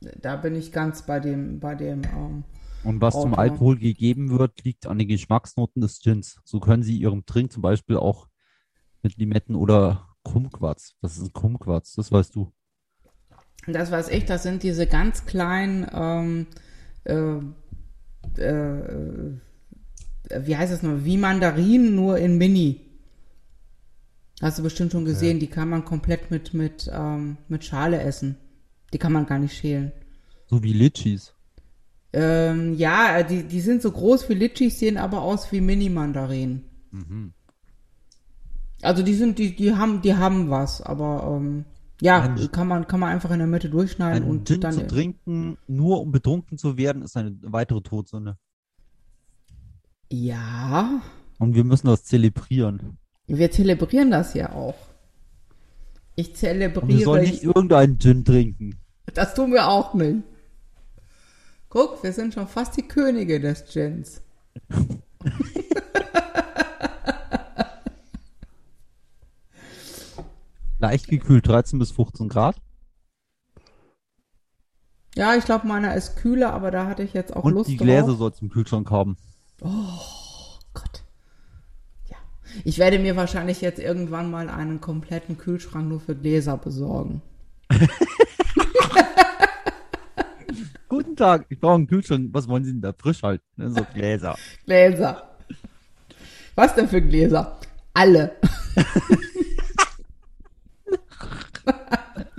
[0.00, 2.42] Da bin ich ganz bei dem, bei dem, ähm,
[2.84, 3.38] Und was zum Autor.
[3.38, 6.40] Alkohol gegeben wird, liegt an den Geschmacksnoten des Gins.
[6.44, 8.28] So können Sie Ihrem Trink zum Beispiel auch
[9.02, 10.96] mit Limetten oder Kumquats.
[11.00, 11.94] Was ist ein Kumquats?
[11.94, 12.52] Das weißt du.
[13.66, 16.46] Das weiß ich, das sind diese ganz kleinen, ähm,
[17.04, 17.36] äh,
[18.40, 19.38] äh,
[20.40, 22.80] wie heißt das noch, wie Mandarinen, nur in Mini.
[24.40, 28.36] Hast du bestimmt schon gesehen, die kann man komplett mit, mit, ähm, mit Schale essen.
[28.92, 29.92] Die kann man gar nicht schälen.
[30.46, 31.32] So wie Litchis.
[32.14, 36.64] Ähm, ja, die, die sind so groß wie Litchis, sehen aber aus wie Mini-Mandarinen.
[38.82, 41.64] Also die sind, die, die haben, die haben was, aber ähm,
[42.02, 44.72] ja, Ein- kann man, kann man einfach in der Mitte durchschneiden und Gin dann.
[44.72, 48.36] zu trinken, nur um betrunken zu werden, ist eine weitere Todsünde.
[50.10, 51.00] Ja,
[51.38, 52.98] Und wir müssen das zelebrieren.
[53.26, 54.74] wir zelebrieren das ja auch.
[56.14, 58.76] Ich Und wir zelebriere, sollen nicht irgendeinen Gin trinken.
[59.14, 60.18] das tun wir auch nicht.
[61.72, 64.20] Guck, wir sind schon fast die Könige des Gins.
[70.78, 72.56] Leicht gekühlt, 13 bis 15 Grad.
[75.14, 77.78] Ja, ich glaube, meiner ist kühler, aber da hatte ich jetzt auch Und Lust die
[77.78, 78.18] Gläser drauf.
[78.18, 79.16] soll es im Kühlschrank haben.
[79.60, 81.04] Gott.
[82.10, 82.18] Ja.
[82.64, 87.22] Ich werde mir wahrscheinlich jetzt irgendwann mal einen kompletten Kühlschrank nur für Gläser besorgen.
[90.92, 92.28] Guten Tag, ich brauche einen Kühlschrank.
[92.32, 93.42] Was wollen Sie denn da frisch halten?
[93.56, 94.36] Ne, So Gläser.
[94.66, 95.26] Gläser.
[96.54, 97.58] Was denn für Gläser?
[97.94, 98.32] Alle.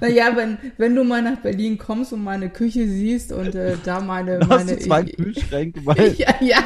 [0.00, 4.00] naja, wenn, wenn du mal nach Berlin kommst und meine Küche siehst und äh, da
[4.00, 4.38] meine.
[4.38, 6.64] Da hast meine du zwei ich, Kühlschränke, weil ja, ja,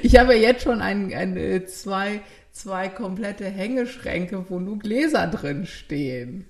[0.00, 2.20] ich habe ja jetzt schon ein, ein, äh, zwei,
[2.52, 6.46] zwei komplette Hängeschränke, wo nur Gläser drin stehen.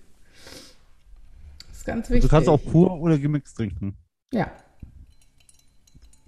[1.86, 2.22] Ganz wichtig.
[2.24, 3.96] Du kannst auch pur oder gemixt trinken.
[4.32, 4.50] Ja.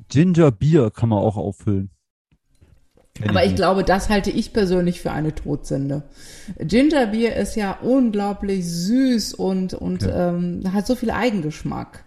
[0.09, 1.91] Ginger Bier kann man auch auffüllen.
[3.15, 3.57] Kenn Aber ich nicht.
[3.57, 6.05] glaube, das halte ich persönlich für eine Todsünde.
[6.61, 10.29] Gingerbier ist ja unglaublich süß und, und Ja.
[10.31, 12.05] ähm, hat so viel Eigengeschmack.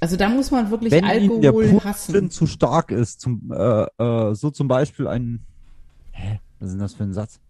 [0.00, 2.30] Also da muss man wirklich Wenn Ihnen der Alkohol Pursinn hassen.
[2.30, 5.40] zu stark ist, zum, äh, äh, so zum Beispiel ein,
[6.12, 7.40] hä, was ist denn das für ein Satz?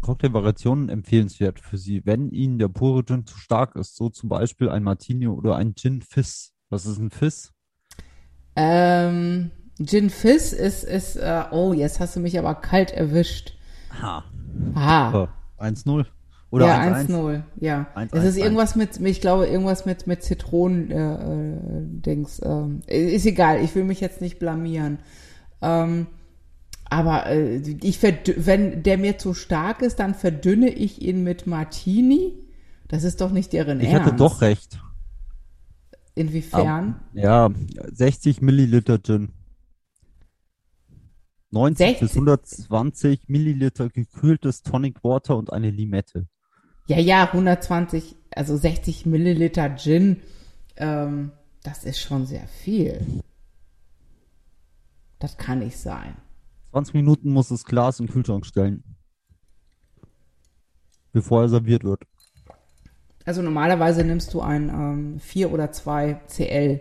[0.00, 4.68] Cocktailvariationen empfehlenswert für Sie, wenn Ihnen der pure Gin zu stark ist, so zum Beispiel
[4.68, 6.52] ein Martini oder ein Gin Fizz.
[6.68, 7.52] Was ist ein Fizz?
[8.56, 9.50] Ähm,
[9.84, 13.54] Gin Fizz ist, ist äh, oh, jetzt hast du mich aber kalt erwischt.
[14.00, 14.24] Ha.
[15.58, 16.06] Äh, 1-0.
[16.50, 17.08] Oder ja, 1-1.
[17.08, 17.86] 1-0, ja.
[17.94, 18.36] 1-1, es ist 1.
[18.38, 22.24] irgendwas mit, ich glaube, irgendwas mit, mit Zitronen, äh, äh.
[22.42, 24.98] Ähm, ist egal, ich will mich jetzt nicht blamieren.
[25.62, 26.08] Ähm,
[26.90, 32.34] aber äh, ich wenn der mir zu stark ist, dann verdünne ich ihn mit Martini.
[32.88, 34.06] Das ist doch nicht deren Ich Ernst.
[34.06, 34.82] hatte doch recht.
[36.16, 37.00] Inwiefern?
[37.14, 37.50] Ja,
[37.92, 39.30] 60 Milliliter Gin.
[41.52, 42.16] 90 bis 60?
[42.16, 46.26] 120 Milliliter gekühltes Tonic Water und eine Limette.
[46.88, 50.16] Ja, ja, 120, also 60 Milliliter Gin,
[50.76, 51.30] ähm,
[51.62, 53.00] das ist schon sehr viel.
[55.20, 56.16] Das kann nicht sein.
[56.70, 58.84] 20 Minuten muss das Glas in den Kühlschrank stellen.
[61.12, 62.02] Bevor er serviert wird.
[63.24, 66.80] Also normalerweise nimmst du ein ähm, 4 oder 2 CL.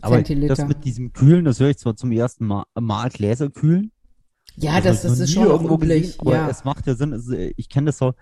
[0.00, 0.54] Aber Zentiliter.
[0.54, 3.92] das mit diesem Kühlen, das höre ich zwar zum ersten Mal, Mal Gläser kühlen.
[4.56, 6.02] Ja, das, hab das noch ist schon irgendwo üblich.
[6.02, 6.48] gesehen, aber ja.
[6.48, 7.12] es macht ja Sinn.
[7.12, 8.14] Äh, ich kenne das so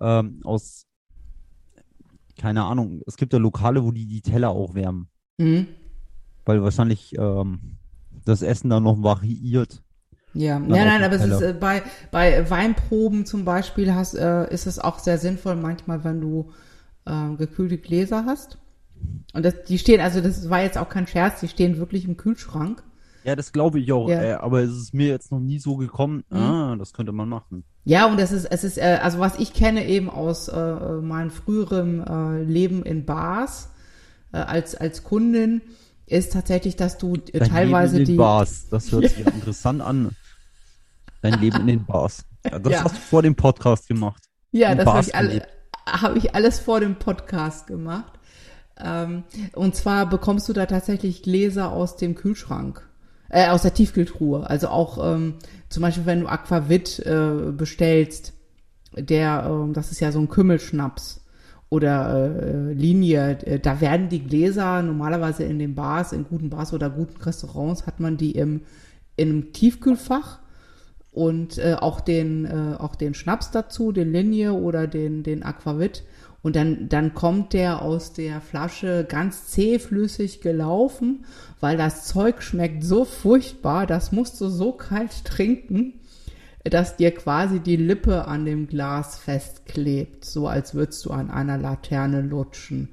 [0.00, 0.86] ähm, aus,
[2.38, 5.08] keine Ahnung, es gibt ja Lokale, wo die die Teller auch wärmen.
[5.38, 5.68] Mhm.
[6.44, 7.78] Weil wahrscheinlich ähm,
[8.24, 9.82] das Essen dann noch variiert.
[10.34, 14.52] Ja, Dann nein, nein, aber es ist äh, bei, bei Weinproben zum Beispiel hast, äh,
[14.52, 16.50] ist es auch sehr sinnvoll manchmal, wenn du
[17.04, 18.58] äh, gekühlte Gläser hast.
[19.34, 22.16] Und das, die stehen, also das war jetzt auch kein Scherz, die stehen wirklich im
[22.16, 22.82] Kühlschrank.
[23.24, 24.08] Ja, das glaube ich auch.
[24.08, 24.18] Ja.
[24.18, 24.24] Mhm.
[24.24, 26.24] Äh, aber es ist mir jetzt noch nie so gekommen.
[26.30, 27.64] Ah, das könnte man machen.
[27.84, 31.30] Ja, und es ist, es ist, äh, also was ich kenne eben aus äh, meinem
[31.30, 33.68] früheren Leben in Bars
[34.32, 35.60] als, als Kundin,
[36.06, 38.18] ist tatsächlich, dass du äh, Dein teilweise Leben in den die.
[38.18, 38.68] Bars.
[38.70, 40.10] Das hört sich interessant an.
[41.22, 42.24] Dein Leben in den Bars.
[42.44, 42.84] Ja, das Ja.
[42.84, 44.22] hast du vor dem Podcast gemacht.
[44.50, 45.46] Ja, in das habe ich, alle,
[45.86, 48.12] hab ich alles vor dem Podcast gemacht.
[48.78, 49.22] Ähm,
[49.54, 52.86] und zwar bekommst du da tatsächlich Gläser aus dem Kühlschrank,
[53.28, 54.48] äh, aus der Tiefkühltruhe.
[54.48, 55.34] Also auch ähm,
[55.68, 58.32] zum Beispiel, wenn du Aquavit äh, bestellst,
[58.94, 61.21] der, ähm, das ist ja so ein Kümmelschnaps
[61.72, 66.74] oder äh, Linie, äh, da werden die Gläser normalerweise in den Bars, in guten Bars
[66.74, 68.60] oder guten Restaurants hat man die im,
[69.16, 70.40] in einem Tiefkühlfach
[71.12, 76.04] und äh, auch den äh, auch den Schnaps dazu, den Linie oder den den Aquavit.
[76.42, 81.24] Und dann dann kommt der aus der Flasche ganz zähflüssig gelaufen,
[81.58, 85.94] weil das Zeug schmeckt so furchtbar, das musst du so kalt trinken,
[86.64, 91.58] dass dir quasi die Lippe an dem Glas festklebt, so als würdest du an einer
[91.58, 92.88] Laterne lutschen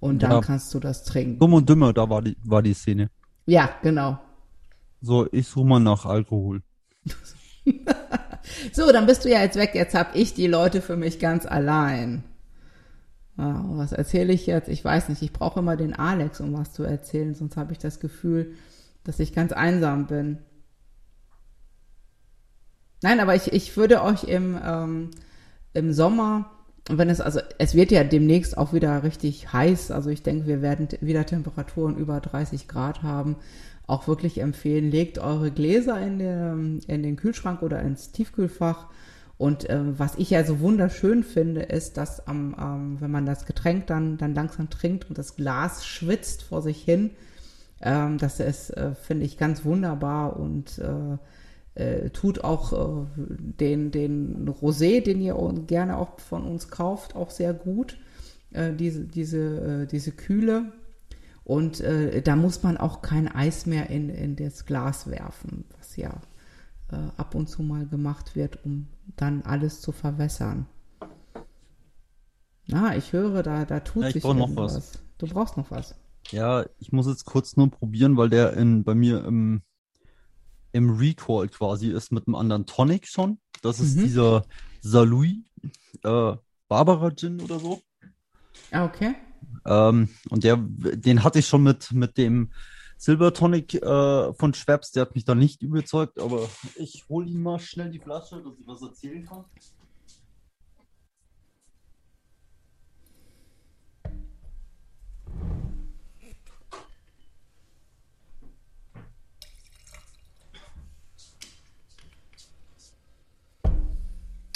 [0.00, 0.40] und dann Ja.
[0.40, 1.38] kannst du das trinken.
[1.38, 3.10] Dumm und dümmer, da war die, war die Szene.
[3.46, 4.18] Ja, genau.
[5.00, 6.62] So, ich suche mal nach Alkohol.
[8.72, 9.72] So, dann bist du ja jetzt weg.
[9.74, 12.24] Jetzt hab ich die Leute für mich ganz allein.
[13.36, 14.68] Ja, und was erzähle ich jetzt?
[14.68, 15.22] Ich weiß nicht.
[15.22, 17.34] Ich brauche immer den Alex, um was zu erzählen.
[17.34, 18.54] Sonst habe ich das Gefühl,
[19.04, 20.38] dass ich ganz einsam bin.
[23.02, 25.10] Nein, aber ich, ich würde euch im, ähm,
[25.72, 26.50] im Sommer,
[26.88, 30.62] wenn es, also es wird ja demnächst auch wieder richtig heiß, also ich denke, wir
[30.62, 33.36] werden wieder Temperaturen über 30 Grad haben,
[33.86, 38.86] auch wirklich empfehlen, legt eure Gläser in den, in den Kühlschrank oder ins Tiefkühlfach.
[39.36, 43.46] Und ähm, was ich ja so wunderschön finde, ist, dass am, ähm, wenn man das
[43.46, 47.10] Getränk dann, dann langsam trinkt und das Glas schwitzt vor sich hin,
[47.80, 51.16] ähm, das ist, äh, finde ich, ganz wunderbar und äh,
[51.80, 55.34] äh, tut auch äh, den, den Rosé, den ihr
[55.66, 57.96] gerne auch von uns kauft, auch sehr gut.
[58.52, 60.72] Äh, diese, diese, äh, diese Kühle.
[61.44, 65.96] Und äh, da muss man auch kein Eis mehr in, in das Glas werfen, was
[65.96, 66.20] ja
[66.90, 70.66] äh, ab und zu mal gemacht wird, um dann alles zu verwässern.
[72.66, 74.92] Na, ich höre, da, da tut Ja, ich sich noch was.
[75.18, 75.96] Du brauchst noch was.
[76.30, 79.62] Ja, ich muss jetzt kurz nur probieren, weil der in, bei mir im,
[80.72, 83.38] im Recall quasi ist mit einem anderen Tonic schon.
[83.62, 84.02] Das ist Mhm.
[84.02, 84.44] dieser
[84.80, 85.44] Salui
[86.02, 86.36] äh,
[86.68, 87.82] Barbara Gin oder so.
[88.70, 89.14] Ah, okay.
[89.66, 92.50] Ähm, und der, den hatte ich schon mit, mit dem
[92.96, 97.42] Silver Tonic äh, von Schweppes, der hat mich da nicht überzeugt, aber ich hole ihm
[97.42, 99.44] mal schnell die Flasche, dass ich was erzählen kann.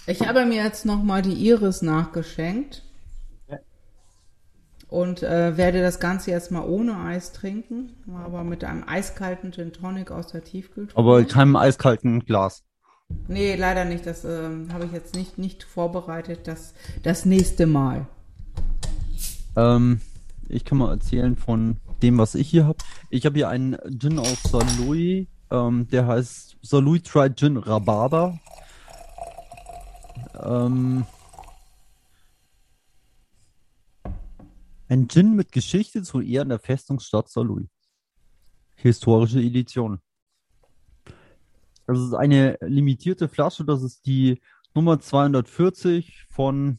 [0.07, 2.83] Ich habe mir jetzt nochmal die Iris nachgeschenkt.
[3.49, 3.59] Ja.
[4.89, 7.93] Und äh, werde das Ganze jetzt mal ohne Eis trinken,
[8.25, 10.99] aber mit einem eiskalten Gin Tonic aus der Tiefkühltruhe.
[10.99, 12.65] Aber keinem eiskalten Glas.
[13.29, 14.07] Nee, leider nicht.
[14.07, 16.41] Das ähm, habe ich jetzt nicht, nicht vorbereitet.
[16.45, 18.07] Das, das nächste Mal.
[19.57, 20.01] Ähm,
[20.49, 22.79] ich kann mal erzählen von dem, was ich hier habe.
[23.09, 28.39] Ich habe hier einen Gin aus Salui, ähm, der heißt Salui Try Gin Rhabarber.
[30.45, 31.07] Ähm,
[34.89, 37.69] ein Gin mit Geschichte zu Ehren der Festungsstadt Salui.
[38.77, 40.01] Historische Edition.
[41.87, 44.41] Das ist eine limitierte Flasche, das ist die
[44.75, 46.79] Nummer 240 von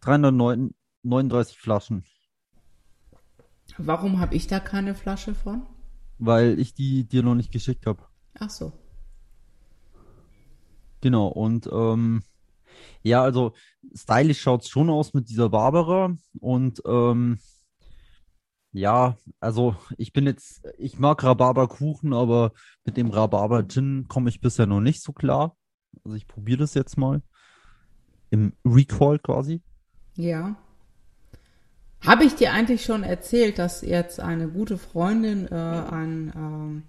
[0.00, 2.04] 339 Flaschen,
[3.76, 5.66] Warum habe ich da keine Flasche von?
[6.18, 8.02] weil ich die dir noch nicht geschickt habe.
[8.40, 8.72] Ach so.
[11.00, 12.22] Genau, und ähm,
[13.02, 13.52] ja, also
[13.94, 17.38] stylisch schaut's schon aus mit dieser Barbara und ähm,
[18.72, 22.52] ja, also ich bin jetzt, ich mag Rhabarberkuchen, aber
[22.84, 25.56] mit dem Rhabarber Gin komme ich bisher noch nicht so klar.
[26.04, 27.22] Also ich probiere das jetzt mal
[28.30, 29.62] im Recall quasi.
[30.16, 30.56] Ja.
[32.00, 36.82] Habe ich dir eigentlich schon erzählt, dass jetzt eine gute Freundin äh, einen, ähm,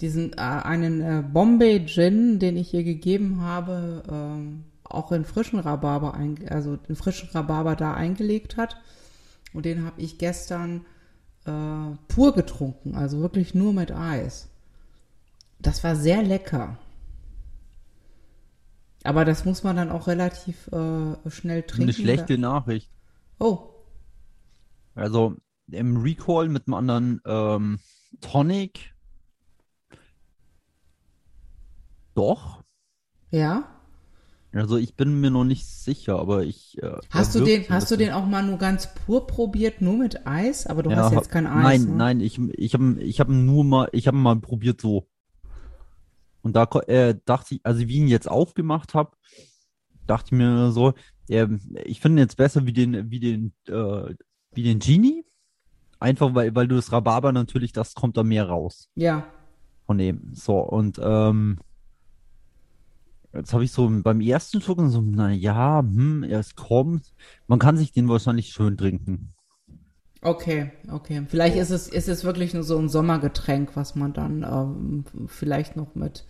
[0.00, 5.58] diesen, äh, einen äh, Bombay Gin, den ich ihr gegeben habe, ähm, auch in frischen
[5.58, 8.76] Rhabarber, ein, also den frischen Rhabarber da eingelegt hat.
[9.52, 10.84] Und den habe ich gestern
[11.44, 14.48] äh, pur getrunken, also wirklich nur mit Eis.
[15.58, 16.78] Das war sehr lecker.
[19.04, 21.84] Aber das muss man dann auch relativ äh, schnell trinken.
[21.84, 22.90] Eine schlechte Nachricht.
[23.38, 23.68] Oh,
[24.94, 25.36] Also
[25.70, 27.78] im Recall mit einem anderen ähm,
[28.20, 28.94] Tonic.
[32.14, 32.62] Doch.
[33.30, 33.75] ja.
[34.56, 36.82] Also ich bin mir noch nicht sicher, aber ich.
[36.82, 40.26] Äh, Hast du den, hast du den auch mal nur ganz pur probiert, nur mit
[40.26, 40.66] Eis?
[40.66, 41.84] Aber du Ja, hast jetzt kein Eis.
[41.84, 41.98] Nein, ne?
[41.98, 45.08] nein, ich, ich habe ich hab ihn nur mal, ich habe mal probiert so.
[46.42, 49.16] Und da äh, dachte ich, also wie ich ihn jetzt aufgemacht habe,
[50.06, 50.94] dachte ich mir so,
[51.28, 51.48] äh,
[51.84, 54.14] ich finde ihn jetzt besser wie den, wie den, äh,
[54.52, 55.24] wie den Genie.
[55.98, 59.26] Einfach weil, weil du das Rhabarber natürlich, das kommt da mehr raus Ja.
[59.86, 60.30] von dem.
[60.34, 61.58] So, und ähm,
[63.36, 67.14] jetzt habe ich so beim ersten Schluck so, na ja, hm, es kommt.
[67.46, 69.32] Man kann sich den wahrscheinlich schön trinken.
[70.22, 71.24] Okay, okay.
[71.28, 75.76] Vielleicht ist es, ist es wirklich nur so ein Sommergetränk, was man dann ähm, vielleicht
[75.76, 76.26] noch mit,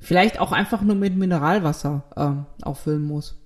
[0.00, 3.38] vielleicht auch einfach nur mit Mineralwasser ähm, auffüllen muss.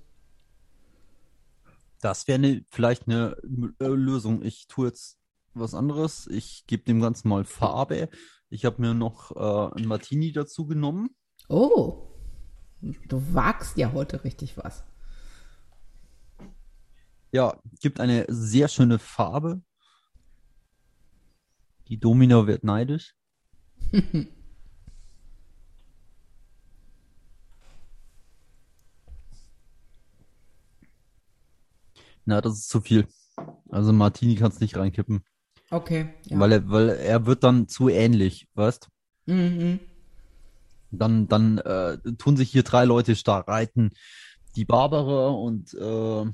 [2.01, 3.37] Das wäre ne, vielleicht eine
[3.81, 4.43] äh, Lösung.
[4.43, 5.19] Ich tue jetzt
[5.55, 6.29] was anderes.
[6.29, 8.09] Ich gebe dem Ganzen mal Farbe.
[8.51, 11.11] Ich habe mir noch äh, ein Martini dazu genommen.
[11.49, 12.09] Oh,
[12.81, 14.85] du wagst ja heute richtig was.
[17.33, 19.61] Ja, gibt eine sehr schöne Farbe.
[21.89, 23.15] Die Domina wird neidisch.
[32.25, 33.07] Na, das ist zu viel.
[33.71, 35.25] Also Martini kannst nicht reinkippen,
[35.71, 36.39] Okay, ja.
[36.39, 38.89] weil er, weil er wird dann zu ähnlich, weißt?
[39.27, 39.81] Mhm.
[40.91, 43.91] Dann, dann äh, tun sich hier drei Leute stark reiten.
[44.57, 46.25] Die Barbara und äh,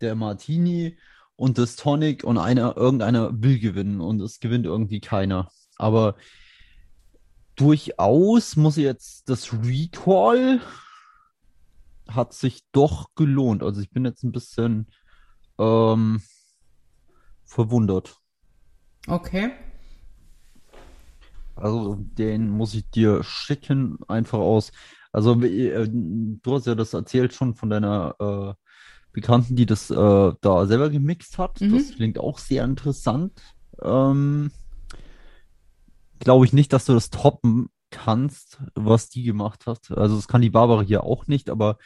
[0.00, 0.98] der Martini
[1.36, 5.50] und das Tonic und einer, irgendeiner will gewinnen und es gewinnt irgendwie keiner.
[5.76, 6.16] Aber
[7.56, 10.60] durchaus muss ich jetzt das Recall
[12.08, 13.62] hat sich doch gelohnt.
[13.62, 14.88] Also ich bin jetzt ein bisschen
[15.58, 16.22] ähm,
[17.44, 18.16] verwundert.
[19.06, 19.52] Okay.
[21.56, 24.72] Also den muss ich dir schicken, einfach aus.
[25.12, 28.54] Also äh, du hast ja das erzählt schon von deiner äh,
[29.12, 31.60] Bekannten, die das äh, da selber gemixt hat.
[31.60, 31.72] Mhm.
[31.72, 33.40] Das klingt auch sehr interessant.
[33.80, 34.50] Ähm,
[36.18, 39.92] glaube ich nicht, dass du das toppen kannst, was die gemacht hat.
[39.92, 41.78] Also das kann die Barbara hier auch nicht, aber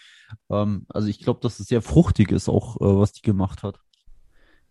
[0.48, 3.78] ähm, also ich glaube, dass es sehr fruchtig ist, auch äh, was die gemacht hat.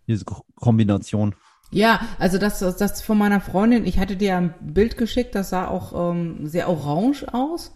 [0.08, 1.36] Diese Ko- Kombination.
[1.72, 5.68] Ja, also das, das von meiner Freundin, ich hatte dir ein Bild geschickt, das sah
[5.68, 7.74] auch ähm, sehr orange aus.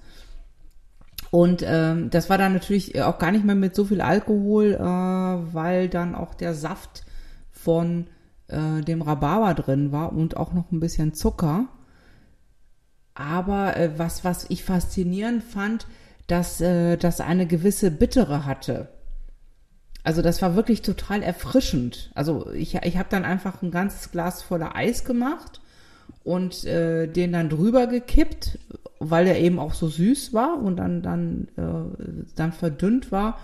[1.30, 4.80] Und ähm, das war dann natürlich auch gar nicht mehr mit so viel Alkohol, äh,
[4.80, 7.04] weil dann auch der Saft
[7.52, 8.08] von
[8.48, 11.68] äh, dem Rhabarber drin war und auch noch ein bisschen Zucker.
[13.14, 15.88] Aber äh, was, was ich faszinierend fand,
[16.28, 18.90] dass äh, das eine gewisse Bittere hatte.
[20.04, 22.12] Also das war wirklich total erfrischend.
[22.16, 25.62] Also ich, ich habe dann einfach ein ganzes Glas voller Eis gemacht
[26.24, 28.60] und äh, den dann drüber gekippt,
[29.00, 33.38] weil er eben auch so süß war und dann dann äh, dann verdünnt war.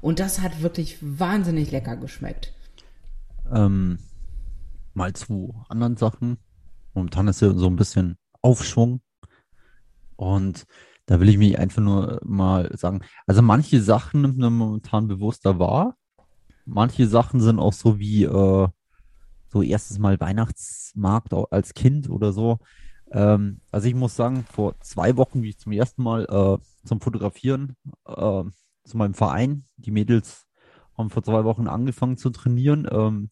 [0.00, 2.52] Und das hat wirklich wahnsinnig lecker geschmeckt.
[3.52, 3.98] Ähm,
[4.94, 6.38] mal zu anderen Sachen.
[6.94, 9.00] Momentan ist ja so ein bisschen Aufschwung.
[10.16, 10.64] Und
[11.06, 15.58] da will ich mich einfach nur mal sagen, also manche Sachen nimmt man momentan bewusster
[15.58, 15.96] wahr.
[16.64, 18.68] Manche Sachen sind auch so wie äh,
[19.48, 22.58] so erstes Mal Weihnachtsmarkt als Kind oder so.
[23.12, 27.00] Ähm, also ich muss sagen, vor zwei Wochen, wie ich zum ersten Mal äh, zum
[27.00, 27.76] Fotografieren
[28.06, 28.42] äh,
[28.84, 30.46] zu meinem Verein, die Mädels
[30.98, 33.30] haben vor zwei Wochen angefangen zu trainieren, ähm,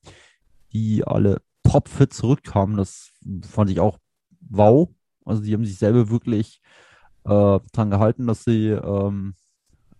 [0.72, 2.76] die alle topfit zurückkamen.
[2.76, 3.10] Das
[3.42, 3.98] fand ich auch
[4.40, 4.88] wow.
[5.24, 6.60] Also die haben sich selber wirklich
[7.24, 9.34] äh, dran gehalten, dass sie ähm,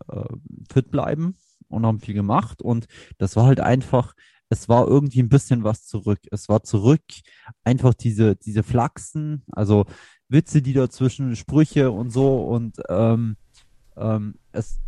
[0.09, 0.25] äh,
[0.73, 1.37] fit bleiben
[1.69, 2.63] und haben viel gemacht.
[2.63, 2.87] Und
[3.19, 4.15] das war halt einfach,
[4.49, 6.21] es war irgendwie ein bisschen was zurück.
[6.31, 7.03] Es war zurück
[7.65, 9.87] einfach diese, diese Flachsen, also
[10.29, 12.45] Witze, die dazwischen, Sprüche und so.
[12.45, 13.37] Und ähm,
[13.97, 14.81] ähm, es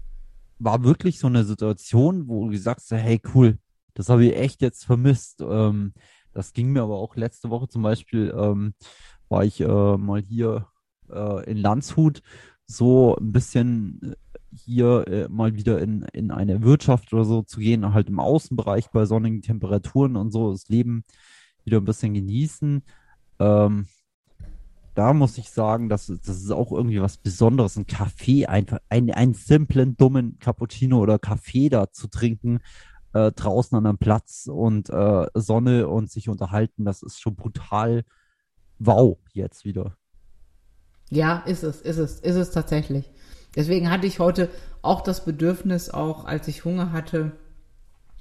[0.59, 3.59] war wirklich so eine Situation, wo du sagst, hey, cool,
[3.95, 5.41] das habe ich echt jetzt vermisst.
[5.41, 5.93] Ähm,
[6.33, 8.75] das ging mir aber auch letzte Woche zum Beispiel, ähm,
[9.29, 10.67] war ich äh, mal hier
[11.11, 12.23] äh, in Landshut
[12.67, 14.15] so ein bisschen äh,
[14.53, 18.91] hier äh, mal wieder in, in eine Wirtschaft oder so zu gehen, halt im Außenbereich
[18.91, 21.05] bei sonnigen Temperaturen und so das Leben
[21.65, 22.83] wieder ein bisschen genießen.
[23.39, 23.87] Ähm,
[24.95, 29.11] da muss ich sagen, dass das ist auch irgendwie was Besonderes, ein Kaffee, einfach einen,
[29.11, 32.61] einen simplen, dummen Cappuccino oder Kaffee da zu trinken,
[33.13, 38.05] äh, draußen an einem Platz und äh, Sonne und sich unterhalten, das ist schon brutal
[38.79, 39.97] wow jetzt wieder.
[41.11, 43.11] Ja, ist es, ist es, ist es tatsächlich.
[43.55, 44.51] Deswegen hatte ich heute
[44.83, 47.33] auch das Bedürfnis, auch als ich Hunger hatte,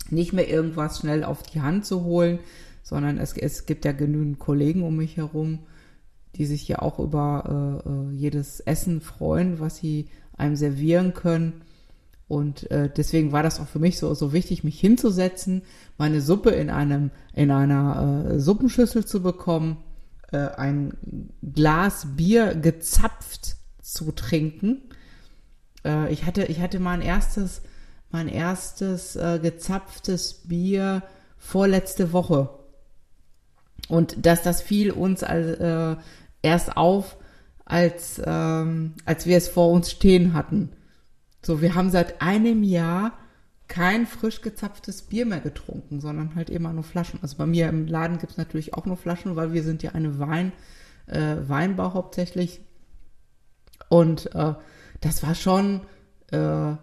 [0.10, 2.40] nicht mehr irgendwas schnell auf die Hand zu holen,
[2.84, 5.60] sondern es, es gibt ja genügend Kollegen um mich herum,
[6.36, 10.08] die sich ja auch über äh, äh jedes Essen freuen, was sie
[10.38, 11.62] einem servieren können.
[12.28, 15.64] Und äh, deswegen war das auch für mich so, so wichtig, mich hinzusetzen,
[15.98, 19.78] meine Suppe in einem, in einer äh, Suppenschüssel zu bekommen
[20.36, 20.94] äh, ein
[21.42, 24.82] Glas Bier gezapft zu trinken.
[25.84, 27.62] Äh, ich hatte, ich hatte mein erstes,
[28.12, 31.04] mein erstes äh, gezapftes Bier
[31.38, 32.50] vorletzte Woche.
[33.88, 35.96] Und dass das fiel uns als, äh,
[36.42, 37.18] erst auf,
[37.66, 40.72] als, ähm, als wir es vor uns stehen hatten.
[41.42, 43.14] So, wir haben seit einem Jahr
[43.68, 47.20] kein frisch gezapftes Bier mehr getrunken, sondern halt immer nur Flaschen.
[47.22, 50.20] Also bei mir im Laden gibt's natürlich auch nur Flaschen, weil wir sind ja eine
[50.20, 50.52] Wein,
[51.08, 52.62] äh, Weinbau hauptsächlich.
[53.90, 54.54] Und äh,
[55.02, 55.82] das war schon
[56.32, 56.76] äh,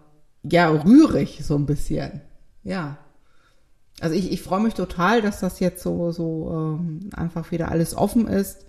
[0.43, 2.21] ja rührig so ein bisschen.
[2.63, 2.97] Ja.
[3.99, 7.95] Also ich, ich freue mich total, dass das jetzt so, so ähm, einfach wieder alles
[7.95, 8.65] offen ist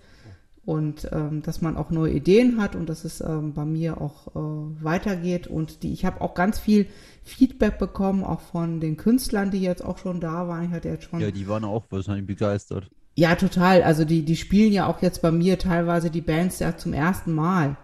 [0.65, 4.27] und ähm, dass man auch neue Ideen hat und dass es ähm, bei mir auch
[4.35, 6.87] äh, weitergeht und die ich habe auch ganz viel
[7.23, 10.65] Feedback bekommen auch von den Künstlern, die jetzt auch schon da waren.
[10.65, 12.89] Ich hatte jetzt schon ja, die waren auch wahrscheinlich begeistert.
[13.15, 13.83] Ja, total.
[13.83, 17.33] Also die die spielen ja auch jetzt bei mir teilweise die Bands ja zum ersten
[17.33, 17.77] Mal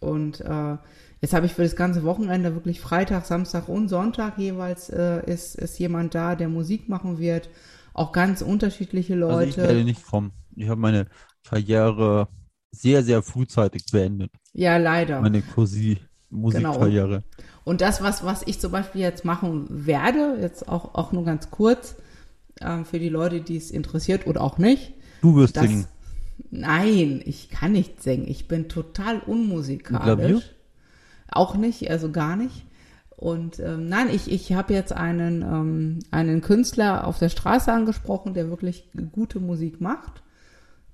[0.00, 0.76] und äh,
[1.22, 5.54] Jetzt habe ich für das ganze Wochenende wirklich Freitag, Samstag und Sonntag jeweils äh, ist,
[5.56, 7.48] ist jemand da, der Musik machen wird.
[7.94, 9.34] Auch ganz unterschiedliche Leute.
[9.34, 10.32] Also ich werde nicht kommen.
[10.54, 11.06] Ich habe meine
[11.48, 12.28] Karriere
[12.70, 14.30] sehr, sehr frühzeitig beendet.
[14.52, 15.20] Ja, leider.
[15.20, 15.98] Meine Cosi
[16.30, 17.22] Musikkarriere.
[17.22, 17.48] Genau.
[17.64, 21.50] Und das, was, was ich zum Beispiel jetzt machen werde, jetzt auch, auch nur ganz
[21.50, 21.96] kurz,
[22.60, 24.94] ähm, für die Leute, die es interessiert oder auch nicht.
[25.22, 25.86] Du wirst das, singen.
[26.50, 28.26] Nein, ich kann nicht singen.
[28.28, 30.44] Ich bin total unmusikalisch.
[31.28, 32.64] Auch nicht, also gar nicht.
[33.16, 38.34] Und ähm, nein, ich, ich habe jetzt einen, ähm, einen Künstler auf der Straße angesprochen,
[38.34, 40.22] der wirklich gute Musik macht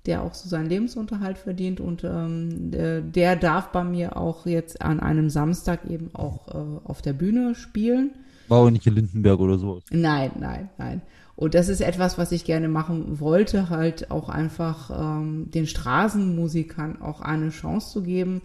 [0.07, 4.83] der auch so seinen Lebensunterhalt verdient und ähm, der, der, darf bei mir auch jetzt
[4.83, 8.11] an einem Samstag eben auch äh, auf der Bühne spielen.
[8.49, 9.81] War auch nicht in Lindenberg oder so.
[9.91, 11.03] Nein, nein, nein.
[11.37, 17.01] Und das ist etwas, was ich gerne machen wollte, halt auch einfach ähm, den Straßenmusikern
[17.01, 18.43] auch eine Chance zu geben,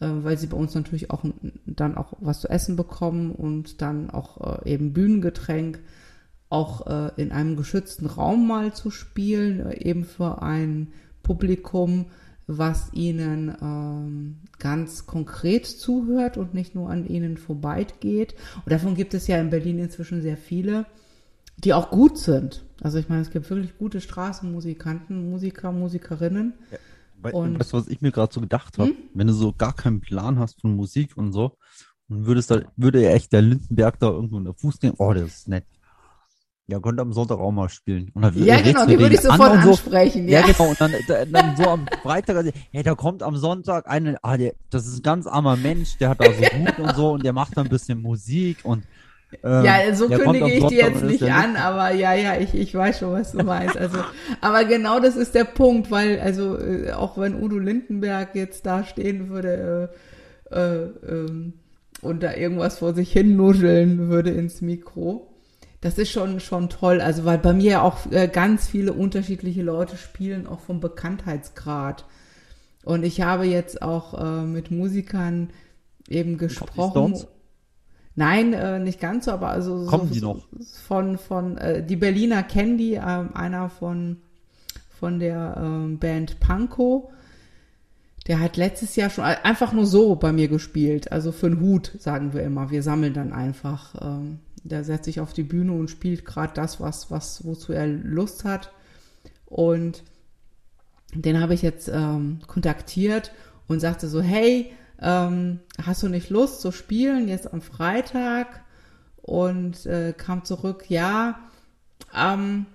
[0.00, 1.22] äh, weil sie bei uns natürlich auch
[1.66, 5.80] dann auch was zu essen bekommen und dann auch äh, eben Bühnengetränk
[6.54, 10.92] auch äh, in einem geschützten Raum mal zu spielen, äh, eben für ein
[11.22, 12.06] Publikum,
[12.46, 18.34] was ihnen ähm, ganz konkret zuhört und nicht nur an ihnen vorbeigeht.
[18.64, 20.86] Und davon gibt es ja in Berlin inzwischen sehr viele.
[21.64, 22.64] die auch gut sind.
[22.82, 26.54] Also ich meine, es gibt wirklich gute Straßenmusikanten, Musiker, Musikerinnen.
[27.22, 28.90] Wei- Und- weißt du, was ich mir gerade so gedacht habe?
[28.90, 28.96] Hm?
[29.14, 31.56] Wenn du so gar keinen Plan hast von Musik und so,
[32.08, 35.12] dann würdest da, würde ja echt der Lindenberg da irgendwo in der Fuß gehen, oh,
[35.14, 35.64] das ist nett.
[36.66, 38.10] Ja, könnte am Sonntag auch mal spielen.
[38.14, 39.70] Und dann Ja, genau, die würde ich sofort an so.
[39.72, 40.26] ansprechen.
[40.28, 40.70] Ja, Ja, genau.
[40.70, 44.36] Und dann, da- dann so am Freitag, also, hey, da kommt am Sonntag eine, ah,
[44.38, 47.24] der, das ist ein ganz armer Mensch, der hat da so gut und so und
[47.24, 48.84] der macht da ein bisschen Musik und
[49.42, 53.00] ähm, Ja, so kündige ich die jetzt nicht an, aber ja, ja, ich, ich weiß
[53.00, 53.76] schon, was du meinst.
[53.76, 53.98] Also,
[54.40, 58.84] aber genau das ist der Punkt, weil, also, äh, auch wenn Udo Lindenberg jetzt da
[58.84, 59.90] stehen würde
[60.50, 61.52] äh, äh, ähm,
[62.00, 65.33] und da irgendwas vor sich hin nuscheln würde ins Mikro,
[65.84, 67.02] das ist schon, schon toll.
[67.02, 72.06] Also, weil bei mir ja auch äh, ganz viele unterschiedliche Leute spielen, auch vom Bekanntheitsgrad.
[72.84, 75.50] Und ich habe jetzt auch äh, mit Musikern
[76.08, 77.26] eben gesprochen.
[78.14, 80.46] Nein, äh, nicht ganz so, aber also Kommen so, die noch?
[80.86, 84.22] von von äh, die Berliner kennen die, ähm, einer von
[84.98, 87.12] von der ähm, Band Panko.
[88.26, 91.92] Der hat letztes Jahr schon einfach nur so bei mir gespielt, also für den Hut,
[91.98, 92.70] sagen wir immer.
[92.70, 93.94] Wir sammeln dann einfach.
[94.00, 97.86] Ähm, der setzt sich auf die Bühne und spielt gerade das, was was wozu er
[97.86, 98.72] Lust hat.
[99.46, 100.02] Und
[101.14, 103.32] den habe ich jetzt ähm, kontaktiert
[103.68, 108.62] und sagte so, hey, ähm, hast du nicht Lust zu spielen jetzt am Freitag?
[109.22, 111.38] Und äh, kam zurück, ja,
[112.14, 112.66] ähm,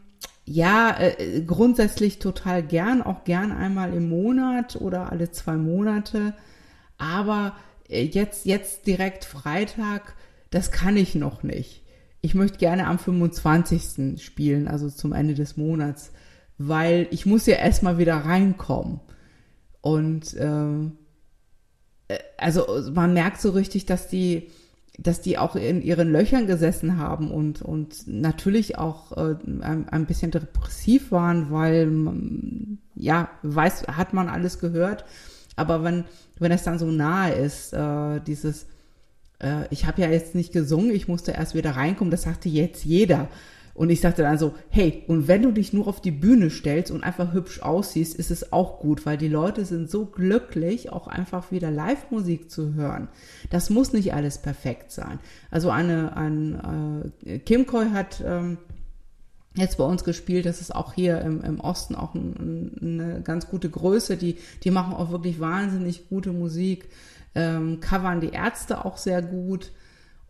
[0.45, 6.33] ja, äh, grundsätzlich total gern, auch gern einmal im Monat oder alle zwei Monate.
[6.97, 7.55] Aber
[7.87, 10.15] äh, jetzt, jetzt direkt Freitag,
[10.49, 11.83] das kann ich noch nicht.
[12.21, 14.21] Ich möchte gerne am 25.
[14.21, 16.11] spielen, also zum Ende des Monats,
[16.57, 18.99] weil ich muss ja erstmal wieder reinkommen.
[19.81, 20.97] Und ähm,
[22.09, 24.49] äh, also man merkt so richtig, dass die,
[24.97, 30.05] dass die auch in ihren Löchern gesessen haben und, und natürlich auch äh, ein, ein
[30.05, 31.89] bisschen depressiv waren, weil
[32.95, 35.05] ja, weiß, hat man alles gehört.
[35.55, 36.03] Aber wenn,
[36.37, 38.65] wenn es dann so nahe ist, äh, dieses,
[39.39, 42.85] äh, ich habe ja jetzt nicht gesungen, ich musste erst wieder reinkommen, das sagte jetzt
[42.85, 43.29] jeder.
[43.79, 46.91] Und ich sagte dann so, hey, und wenn du dich nur auf die Bühne stellst
[46.91, 51.07] und einfach hübsch aussiehst, ist es auch gut, weil die Leute sind so glücklich, auch
[51.07, 53.07] einfach wieder Live-Musik zu hören.
[53.51, 55.19] Das muss nicht alles perfekt sein.
[55.49, 58.57] Also eine, ein, äh, Kim Koy hat ähm,
[59.55, 62.33] jetzt bei uns gespielt, das ist auch hier im, im Osten auch ein,
[62.81, 66.89] ein, eine ganz gute Größe, die, die machen auch wirklich wahnsinnig gute Musik,
[67.35, 69.71] ähm, covern die Ärzte auch sehr gut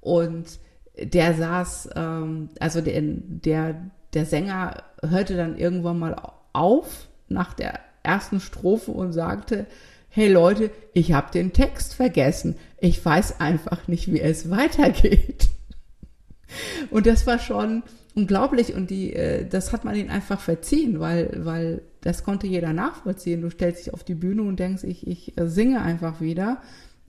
[0.01, 0.59] und
[1.01, 6.15] der saß, ähm, also der, der, der Sänger hörte dann irgendwann mal
[6.53, 9.65] auf nach der ersten Strophe und sagte,
[10.09, 12.55] hey Leute, ich habe den Text vergessen.
[12.79, 15.49] Ich weiß einfach nicht, wie es weitergeht.
[16.89, 17.83] Und das war schon
[18.15, 22.73] unglaublich und die, äh, das hat man ihnen einfach verziehen, weil, weil das konnte jeder
[22.73, 23.41] nachvollziehen.
[23.41, 26.59] Du stellst dich auf die Bühne und denkst, ich, ich singe einfach wieder,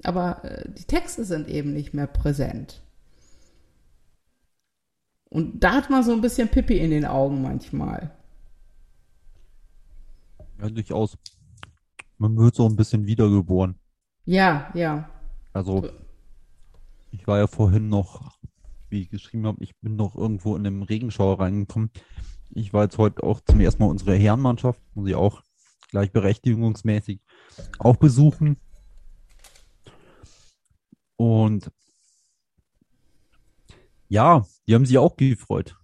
[0.04, 2.82] aber äh, die Texte sind eben nicht mehr präsent.
[5.28, 8.10] Und da hat man so ein bisschen Pippi in den Augen manchmal.
[10.60, 11.16] Ja, durchaus.
[12.18, 13.76] Man wird so ein bisschen wiedergeboren.
[14.26, 15.08] Ja, ja.
[15.52, 15.88] Also,
[17.12, 18.36] ich war ja vorhin noch,
[18.88, 21.90] wie ich geschrieben habe, ich bin noch irgendwo in einem Regenschauer reingekommen.
[22.50, 25.42] Ich war jetzt heute auch zum ersten Mal unsere Herrenmannschaft, muss ich auch
[25.90, 27.20] gleichberechtigungsmäßig
[27.78, 28.56] auch besuchen.
[31.20, 31.70] Und
[34.08, 35.76] ja, die haben sich auch gefreut.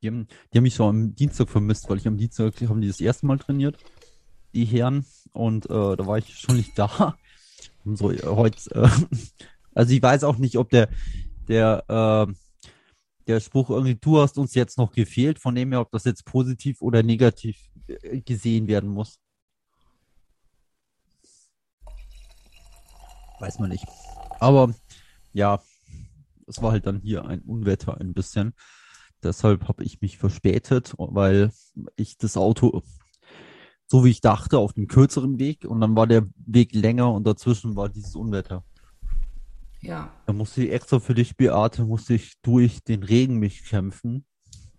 [0.00, 2.86] Die haben, die haben mich so am Dienstag vermisst, weil ich am Dienstag haben die
[2.86, 3.76] das erste Mal trainiert,
[4.54, 7.18] die Herren, und äh, da war ich schon nicht da.
[7.84, 8.88] Und so äh, heute, äh,
[9.74, 10.88] also ich weiß auch nicht, ob der,
[11.48, 12.32] der, äh,
[13.26, 16.24] der Spruch irgendwie, du hast uns jetzt noch gefehlt, von dem her, ob das jetzt
[16.24, 19.18] positiv oder negativ äh, gesehen werden muss.
[23.40, 23.84] Weiß man nicht.
[24.38, 24.74] Aber
[25.34, 25.60] ja,
[26.46, 28.54] es war halt dann hier ein Unwetter ein bisschen.
[29.22, 31.50] Deshalb habe ich mich verspätet, weil
[31.96, 32.82] ich das Auto,
[33.86, 37.26] so wie ich dachte, auf dem kürzeren Weg und dann war der Weg länger und
[37.26, 38.64] dazwischen war dieses Unwetter.
[39.80, 40.10] Ja.
[40.26, 44.24] Da musste ich extra für dich, Beate, musste ich durch den Regen mich kämpfen.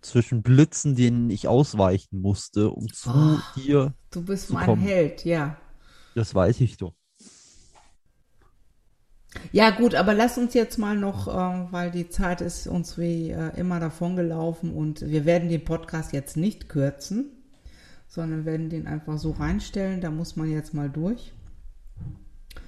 [0.00, 3.38] Zwischen Blitzen, denen ich ausweichen musste, um zu Oh.
[3.56, 3.94] dir.
[4.10, 4.82] Du bist Zu mein kommen.
[4.82, 5.56] Held, ja.
[6.14, 6.94] Das weiß ich doch.
[9.52, 13.30] Ja, gut, aber lass uns jetzt mal noch, äh, weil die Zeit ist uns wie
[13.30, 17.26] äh, immer davongelaufen und wir werden den Podcast jetzt nicht kürzen,
[18.06, 20.00] sondern werden den einfach so reinstellen.
[20.00, 21.32] Da muss man jetzt mal durch.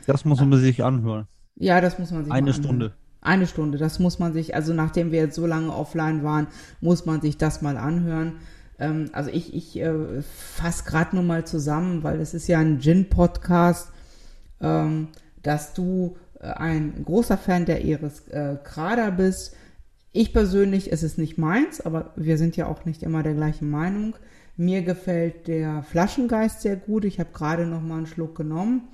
[0.06, 1.26] Das muss man sich anhören.
[1.56, 2.54] Ja, das muss man sich Eine.
[2.54, 2.94] Stunde.
[3.20, 6.46] Eine Stunde, das muss man sich, also nachdem wir jetzt so lange offline waren,
[6.80, 8.34] muss man sich das mal anhören.
[8.78, 12.78] Ähm, also ich, ich äh, fasse gerade nur mal zusammen, weil es ist ja ein
[12.78, 13.90] Gin-Podcast,
[14.60, 15.08] ähm,
[15.42, 19.56] dass du ein großer Fan der Iris äh, Krader bist.
[20.12, 23.70] Ich persönlich, es ist nicht meins, aber wir sind ja auch nicht immer der gleichen
[23.70, 24.16] Meinung.
[24.56, 27.04] Mir gefällt der Flaschengeist sehr gut.
[27.04, 28.88] Ich habe gerade noch mal einen Schluck genommen.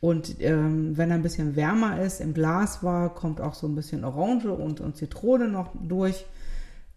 [0.00, 3.74] Und ähm, wenn er ein bisschen wärmer ist, im Glas war, kommt auch so ein
[3.74, 6.26] bisschen Orange und, und Zitrone noch durch.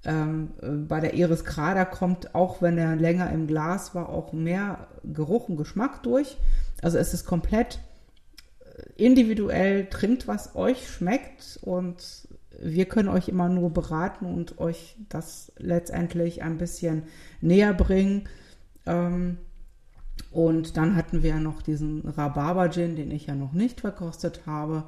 [0.06, 0.50] Ähm,
[0.88, 5.50] bei der Iris Krader kommt, auch wenn er länger im Glas war, auch mehr Geruch
[5.50, 6.38] und Geschmack durch.
[6.82, 7.89] Also es ist komplett äh,
[8.96, 12.28] individuell, trinkt, was euch schmeckt und
[12.62, 17.04] wir können euch immer nur beraten und euch das letztendlich ein bisschen
[17.42, 18.28] näher bringen.
[18.86, 19.38] Ähm,
[20.32, 24.84] und dann hatten wir ja noch diesen Rhabarber-Gin, den ich ja noch nicht verkostet habe.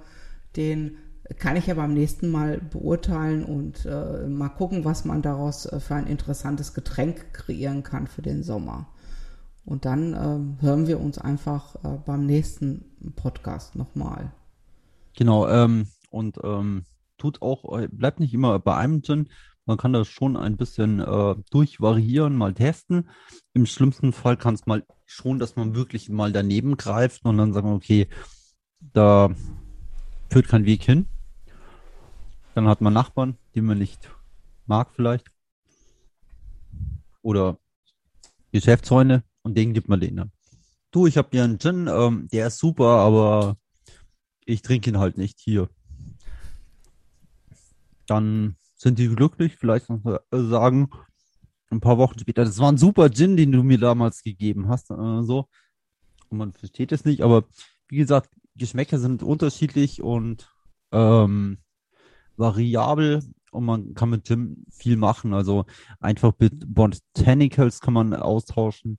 [0.55, 0.97] Den
[1.37, 5.79] kann ich ja beim nächsten Mal beurteilen und äh, mal gucken, was man daraus äh,
[5.79, 8.87] für ein interessantes Getränk kreieren kann für den Sommer.
[9.65, 12.85] Und dann äh, hören wir uns einfach äh, beim nächsten
[13.15, 14.33] Podcast nochmal.
[15.15, 16.85] Genau, ähm, und ähm,
[17.17, 19.29] tut auch, äh, bleibt nicht immer bei einem Gin.
[19.65, 23.09] Man kann das schon ein bisschen äh, durchvariieren, mal testen.
[23.53, 27.53] Im schlimmsten Fall kann es mal schon, dass man wirklich mal daneben greift und dann
[27.53, 28.07] sagen wir, okay,
[28.79, 29.29] da
[30.29, 31.05] führt kein Weg hin.
[32.55, 34.09] Dann hat man Nachbarn, die man nicht
[34.65, 35.27] mag vielleicht.
[37.21, 37.57] Oder
[38.51, 40.31] Geschäftsfreunde und denen gibt man den dann.
[40.91, 43.57] Du, ich habe hier einen Gin, ähm, der ist super, aber
[44.45, 45.69] ich trinke ihn halt nicht hier.
[48.07, 50.89] Dann sind die glücklich, vielleicht noch sagen,
[51.69, 54.91] ein paar Wochen später, das war ein super Gin, den du mir damals gegeben hast,
[54.91, 55.47] äh, so.
[56.29, 57.45] Und man versteht es nicht, aber
[57.87, 60.49] wie gesagt, Geschmäcker sind unterschiedlich und
[60.91, 61.59] ähm,
[62.37, 63.21] variabel
[63.51, 65.33] und man kann mit Gin viel machen.
[65.33, 65.65] Also
[65.99, 68.97] einfach mit Botanicals kann man austauschen.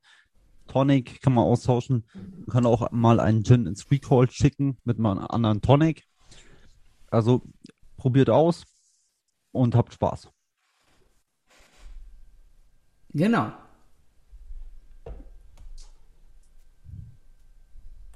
[0.73, 2.07] Tonic kann man austauschen.
[2.15, 6.05] Man kann auch mal einen Gin ins Recall schicken mit einem anderen Tonic.
[7.11, 7.43] Also
[7.99, 8.65] probiert aus
[9.51, 10.31] und habt Spaß.
[13.11, 13.53] Genau.